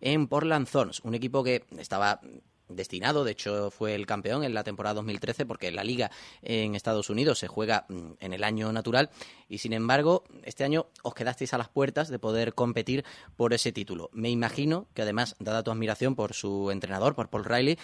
en 0.00 0.28
Portland 0.28 0.68
Thorns, 0.68 1.00
un 1.00 1.14
equipo 1.14 1.42
que 1.42 1.64
estaba 1.78 2.20
destinado, 2.68 3.24
de 3.24 3.32
hecho 3.32 3.70
fue 3.70 3.94
el 3.94 4.06
campeón 4.06 4.44
en 4.44 4.54
la 4.54 4.64
temporada 4.64 4.94
2013 4.94 5.46
porque 5.46 5.70
la 5.70 5.84
liga 5.84 6.10
en 6.42 6.74
Estados 6.74 7.10
Unidos 7.10 7.38
se 7.38 7.48
juega 7.48 7.84
mm, 7.88 8.12
en 8.20 8.32
el 8.32 8.44
año 8.44 8.72
natural 8.72 9.10
y 9.48 9.58
sin 9.58 9.72
embargo 9.72 10.24
este 10.44 10.64
año 10.64 10.86
os 11.02 11.14
quedasteis 11.14 11.54
a 11.54 11.58
las 11.58 11.68
puertas 11.68 12.08
de 12.08 12.18
poder 12.18 12.54
competir 12.54 13.04
por 13.36 13.52
ese 13.52 13.72
título. 13.72 14.10
Me 14.12 14.30
imagino 14.30 14.86
que 14.94 15.02
además, 15.02 15.36
dada 15.38 15.62
tu 15.62 15.70
admiración 15.70 16.14
por 16.14 16.32
su 16.34 16.70
entrenador, 16.70 17.14
por 17.14 17.28
Paul 17.28 17.44
Riley, 17.44 17.78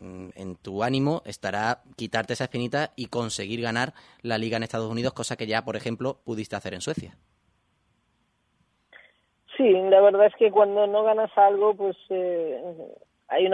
mm, 0.00 0.28
en 0.34 0.56
tu 0.56 0.82
ánimo 0.82 1.22
estará 1.24 1.82
quitarte 1.96 2.32
esa 2.32 2.44
espinita 2.44 2.92
y 2.96 3.06
conseguir 3.06 3.60
ganar 3.60 3.94
la 4.22 4.38
liga 4.38 4.56
en 4.56 4.62
Estados 4.62 4.90
Unidos, 4.90 5.12
cosa 5.12 5.36
que 5.36 5.46
ya, 5.46 5.64
por 5.64 5.76
ejemplo, 5.76 6.20
pudiste 6.24 6.56
hacer 6.56 6.74
en 6.74 6.80
Suecia. 6.80 7.16
Sí, 9.56 9.70
la 9.72 10.00
verdad 10.00 10.26
es 10.26 10.34
que 10.36 10.50
cuando 10.50 10.86
no 10.86 11.04
ganas 11.04 11.30
algo, 11.36 11.74
pues 11.74 11.96
eh, 12.10 12.60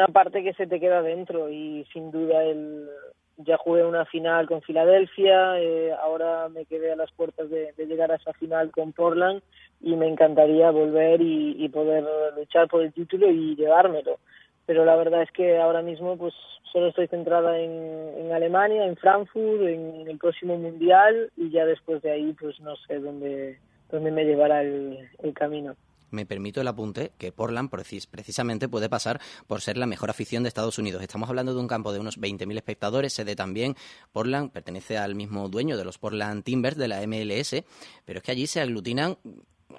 una 0.01 0.09
parte 0.09 0.43
que 0.43 0.55
se 0.55 0.67
te 0.67 0.81
queda 0.81 1.03
dentro 1.03 1.51
y 1.51 1.85
sin 1.93 2.11
duda 2.11 2.43
el 2.43 2.89
ya 3.37 3.57
jugué 3.57 3.85
una 3.85 4.05
final 4.05 4.47
con 4.47 4.61
Filadelfia, 4.63 5.59
eh, 5.61 5.93
ahora 5.93 6.49
me 6.49 6.67
quedé 6.67 6.93
a 6.93 6.97
las 6.97 7.11
puertas 7.13 7.49
de, 7.49 7.73
llegar 7.87 8.13
a 8.13 8.17
esa 8.17 8.33
final 8.35 8.71
con 8.71 8.93
Portland 8.93 9.43
y 9.81 9.97
me 9.97 10.09
encantaría 10.09 10.71
volver 10.71 11.21
y, 11.23 11.67
poder 11.71 12.05
luchar 12.37 12.69
por 12.69 12.83
el 12.83 12.93
título 12.93 13.31
y 13.31 13.57
llevármelo. 13.57 14.19
Pero 14.67 14.85
la 14.85 14.97
verdad 14.97 15.23
es 15.23 15.31
que 15.31 15.59
ahora 15.59 15.81
mismo 15.81 16.19
pues 16.19 16.35
solo 16.71 16.89
estoy 16.89 17.09
centrada 17.09 17.59
en, 17.59 18.31
Alemania, 18.33 18.85
en 18.85 18.97
Frankfurt, 18.97 19.63
en, 19.63 20.07
el 20.07 20.19
próximo 20.19 20.57
mundial 20.57 21.31
y 21.37 21.51
ya 21.51 21.65
después 21.65 22.03
de 22.03 22.11
ahí 22.11 22.35
pues 22.39 22.61
no 22.61 22.77
sé 22.77 23.01
dónde, 23.01 23.59
dónde 23.91 24.11
me 24.11 24.25
llevará 24.25 24.63
el 24.63 25.33
camino 25.35 25.77
me 26.11 26.27
permito 26.27 26.61
el 26.61 26.69
apunte 26.69 27.13
que 27.19 27.33
Portland 27.33 27.71
precisamente 27.71 28.69
puede 28.69 28.89
pasar 28.89 29.21
por 29.47 29.61
ser 29.61 29.77
la 29.77 29.87
mejor 29.87 30.11
afición 30.11 30.43
de 30.43 30.49
Estados 30.49 30.79
Unidos. 30.79 31.03
Estamos 31.03 31.29
hablando 31.29 31.55
de 31.55 31.61
un 31.61 31.69
campo 31.69 31.93
de 31.93 32.01
unos 32.01 32.21
20.000 32.21 32.57
espectadores, 32.57 33.13
sede 33.13 33.37
también. 33.37 33.77
Portland 34.13 34.51
pertenece 34.51 34.99
al 34.99 35.15
mismo 35.15 35.49
dueño 35.49 35.77
de 35.77 35.85
los 35.85 35.99
Portland 35.99 36.45
Timbers 36.45 36.77
de 36.77 36.89
la 36.89 37.07
MLS, 37.07 37.65
pero 38.05 38.19
es 38.19 38.23
que 38.23 38.33
allí 38.33 38.47
se 38.47 38.61
aglutinan 38.61 39.19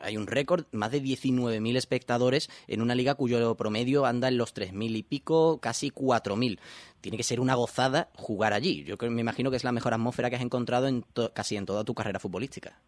hay 0.02 0.18
un 0.18 0.28
récord, 0.28 0.66
más 0.72 0.92
de 0.92 1.02
19.000 1.02 1.78
espectadores 1.78 2.50
en 2.68 2.82
una 2.82 2.96
liga 2.96 3.16
cuyo 3.16 3.56
promedio 3.56 4.06
anda 4.06 4.28
en 4.28 4.38
los 4.38 4.54
3.000 4.56 4.96
y 4.98 5.04
pico, 5.04 5.60
casi 5.60 5.92
4.000. 5.92 6.60
Tiene 7.02 7.18
que 7.18 7.24
ser 7.24 7.40
una 7.40 7.56
gozada 7.56 8.10
jugar 8.16 8.54
allí. 8.54 8.84
Yo 8.84 8.96
me 9.10 9.22
imagino 9.22 9.52
que 9.52 9.58
es 9.58 9.64
la 9.64 9.72
mejor 9.72 9.94
atmósfera 9.94 10.30
que 10.30 10.36
has 10.36 10.42
encontrado 10.42 10.88
en 10.88 11.06
casi 11.34 11.58
en 11.58 11.66
toda 11.66 11.84
tu 11.84 11.94
carrera 11.94 12.20
futbolística 12.20 12.80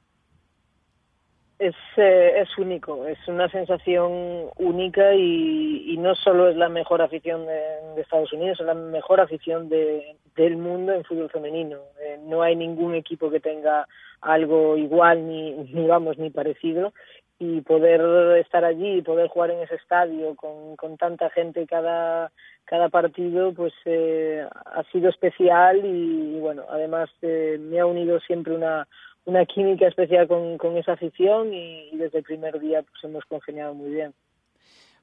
es, 1.67 1.75
eh, 1.97 2.41
es 2.41 2.57
único, 2.57 3.07
es 3.07 3.17
una 3.27 3.49
sensación 3.49 4.49
única 4.57 5.13
y, 5.15 5.95
no 5.97 6.15
solo 6.15 6.49
es 6.49 6.57
la 6.57 6.67
mejor 6.67 7.01
afición 7.01 7.45
de, 7.45 8.01
Estados 8.01 8.33
Unidos, 8.33 8.59
es 8.59 8.65
la 8.65 8.73
mejor 8.73 9.21
afición 9.21 9.69
de, 9.69 10.17
del 10.35 10.57
mundo 10.57 10.91
en 10.91 11.05
fútbol 11.05 11.29
femenino. 11.29 11.77
Eh, 12.01 12.19
no 12.23 12.41
hay 12.41 12.57
ningún 12.57 12.95
equipo 12.95 13.31
que 13.31 13.39
tenga 13.39 13.87
algo 14.19 14.75
igual 14.75 15.25
ni, 15.27 15.53
ni 15.53 15.87
vamos 15.87 16.17
ni 16.17 16.29
parecido 16.29 16.93
y 17.39 17.61
poder 17.61 18.37
estar 18.37 18.65
allí 18.65 18.97
y 18.97 19.01
poder 19.01 19.27
jugar 19.29 19.51
en 19.51 19.61
ese 19.61 19.75
estadio 19.75 20.35
con, 20.35 20.75
con 20.75 20.97
tanta 20.97 21.29
gente 21.29 21.65
cada 21.65 22.31
cada 22.65 22.89
partido 22.89 23.53
pues 23.53 23.73
eh, 23.85 24.45
ha 24.53 24.83
sido 24.91 25.09
especial 25.09 25.81
y, 25.83 26.39
bueno 26.39 26.63
además 26.69 27.09
me 27.21 27.79
ha 27.79 27.85
unido 27.85 28.19
siempre 28.21 28.53
una 28.53 28.87
una 29.25 29.45
química 29.45 29.87
especial 29.87 30.27
con, 30.27 30.57
con 30.57 30.77
esa 30.77 30.93
afición 30.93 31.53
y, 31.53 31.95
desde 31.97 32.19
el 32.19 32.23
primer 32.23 32.59
día 32.59 32.81
pues 32.81 33.03
hemos 33.03 33.23
congeniado 33.25 33.73
muy 33.73 33.91
bien. 33.91 34.13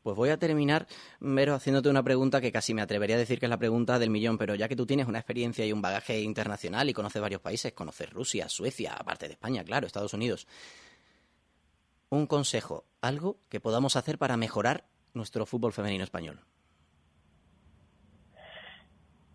Pues 0.03 0.17
voy 0.17 0.31
a 0.31 0.39
terminar, 0.39 0.87
Mero, 1.19 1.52
haciéndote 1.52 1.91
una 1.91 2.02
pregunta 2.02 2.41
que 2.41 2.50
casi 2.50 2.73
me 2.73 2.80
atrevería 2.80 3.17
a 3.17 3.19
decir 3.19 3.39
que 3.39 3.45
es 3.45 3.50
la 3.50 3.59
pregunta 3.59 3.99
del 3.99 4.09
millón, 4.09 4.39
pero 4.39 4.54
ya 4.54 4.67
que 4.67 4.76
tú 4.76 4.87
tienes 4.87 5.06
una 5.06 5.19
experiencia 5.19 5.67
y 5.67 5.75
un 5.75 5.83
bagaje 5.83 6.21
internacional 6.21 6.89
y 6.89 6.95
conoces 6.95 7.21
varios 7.21 7.43
países, 7.43 7.73
conoces 7.73 8.09
Rusia, 8.09 8.49
Suecia, 8.49 8.95
aparte 8.95 9.26
de 9.26 9.35
España, 9.35 9.63
claro, 9.63 9.87
Estados 9.87 10.15
Unidos, 10.15 10.47
un 12.09 12.26
consejo, 12.26 12.85
algo 13.02 13.37
que 13.50 13.61
podamos 13.61 13.97
hacer 13.97 14.17
para 14.17 14.39
mejorar 14.39 14.85
nuestro 15.13 15.45
fútbol 15.45 15.73
femenino 15.73 16.04
español. 16.04 16.41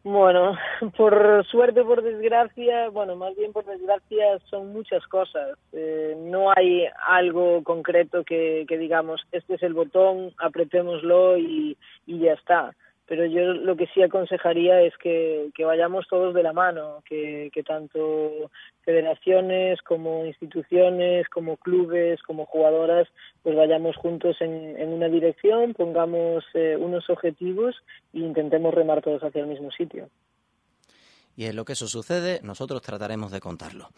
Bueno, 0.05 0.55
por 0.97 1.43
suerte, 1.47 1.83
por 1.83 2.03
desgracia, 2.03 2.89
bueno, 2.89 3.15
más 3.15 3.35
bien 3.35 3.51
por 3.51 3.65
desgracia 3.65 4.37
son 4.51 4.71
muchas 4.71 5.03
cosas. 5.07 5.57
Eh, 5.73 6.15
no 6.15 6.51
hay 6.55 6.85
algo 7.07 7.63
concreto 7.63 8.23
que, 8.23 8.65
que 8.67 8.77
digamos, 8.77 9.25
este 9.31 9.55
es 9.55 9.63
el 9.63 9.73
botón, 9.73 10.31
apretémoslo 10.37 11.37
y, 11.37 11.75
y 12.05 12.19
ya 12.19 12.33
está 12.33 12.75
pero 13.07 13.25
yo 13.25 13.53
lo 13.53 13.75
que 13.75 13.87
sí 13.93 14.01
aconsejaría 14.01 14.81
es 14.81 14.93
que, 14.97 15.51
vayamos 15.59 16.07
todos 16.07 16.33
de 16.33 16.43
la 16.43 16.53
mano, 16.53 17.03
que, 17.07 17.51
tanto 17.65 18.51
federaciones 18.83 19.81
como 19.81 20.25
instituciones, 20.25 21.27
como 21.29 21.57
clubes, 21.57 22.21
como 22.23 22.45
jugadoras, 22.45 23.07
pues 23.43 23.55
vayamos 23.55 23.95
juntos 23.95 24.37
en, 24.39 24.87
una 24.87 25.07
dirección, 25.07 25.73
pongamos 25.73 26.43
eh, 26.53 26.75
unos 26.79 27.09
objetivos 27.09 27.75
e 28.13 28.19
intentemos 28.19 28.73
remar 28.73 29.01
todos 29.01 29.23
hacia 29.23 29.41
el 29.41 29.47
mismo 29.47 29.71
sitio. 29.71 30.09
Y 31.35 31.45
en 31.45 31.55
lo 31.55 31.65
que 31.65 31.73
eso 31.73 31.87
sucede, 31.87 32.39
nosotros 32.43 32.81
trataremos 32.81 33.31
de 33.31 33.41
contarlo. 33.41 33.89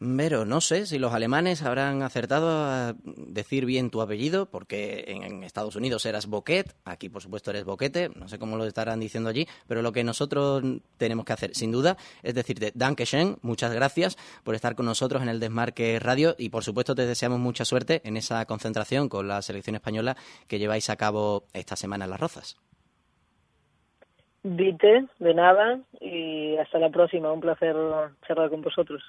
Pero 0.00 0.44
no 0.44 0.60
sé 0.60 0.86
si 0.86 0.98
los 1.00 1.12
alemanes 1.12 1.64
habrán 1.64 2.02
acertado 2.02 2.50
a 2.50 2.94
decir 3.02 3.64
bien 3.64 3.90
tu 3.90 4.00
apellido, 4.00 4.46
porque 4.46 5.04
en 5.08 5.42
Estados 5.42 5.74
Unidos 5.74 6.06
eras 6.06 6.26
Boquet, 6.26 6.76
aquí 6.84 7.08
por 7.08 7.20
supuesto 7.20 7.50
eres 7.50 7.64
Boquete, 7.64 8.08
no 8.14 8.28
sé 8.28 8.38
cómo 8.38 8.56
lo 8.56 8.64
estarán 8.64 9.00
diciendo 9.00 9.28
allí, 9.28 9.48
pero 9.66 9.82
lo 9.82 9.90
que 9.90 10.04
nosotros 10.04 10.62
tenemos 10.98 11.24
que 11.24 11.32
hacer, 11.32 11.54
sin 11.54 11.72
duda, 11.72 11.96
es 12.22 12.34
decirte 12.34 12.70
Danke 12.76 13.06
schön, 13.06 13.38
muchas 13.42 13.74
gracias 13.74 14.16
por 14.44 14.54
estar 14.54 14.76
con 14.76 14.86
nosotros 14.86 15.20
en 15.20 15.30
el 15.30 15.40
Desmarque 15.40 15.98
Radio 15.98 16.36
y 16.38 16.50
por 16.50 16.62
supuesto 16.62 16.94
te 16.94 17.04
deseamos 17.04 17.40
mucha 17.40 17.64
suerte 17.64 18.00
en 18.04 18.16
esa 18.16 18.44
concentración 18.46 19.08
con 19.08 19.26
la 19.26 19.42
selección 19.42 19.74
española 19.74 20.16
que 20.46 20.60
lleváis 20.60 20.90
a 20.90 20.96
cabo 20.96 21.46
esta 21.54 21.74
semana 21.74 22.04
en 22.04 22.12
Las 22.12 22.20
Rozas. 22.20 22.56
Vite, 24.44 25.06
de 25.18 25.34
nada, 25.34 25.80
y 26.00 26.56
hasta 26.56 26.78
la 26.78 26.90
próxima. 26.90 27.32
Un 27.32 27.40
placer 27.40 27.74
charlar 28.26 28.48
con 28.48 28.62
vosotros. 28.62 29.02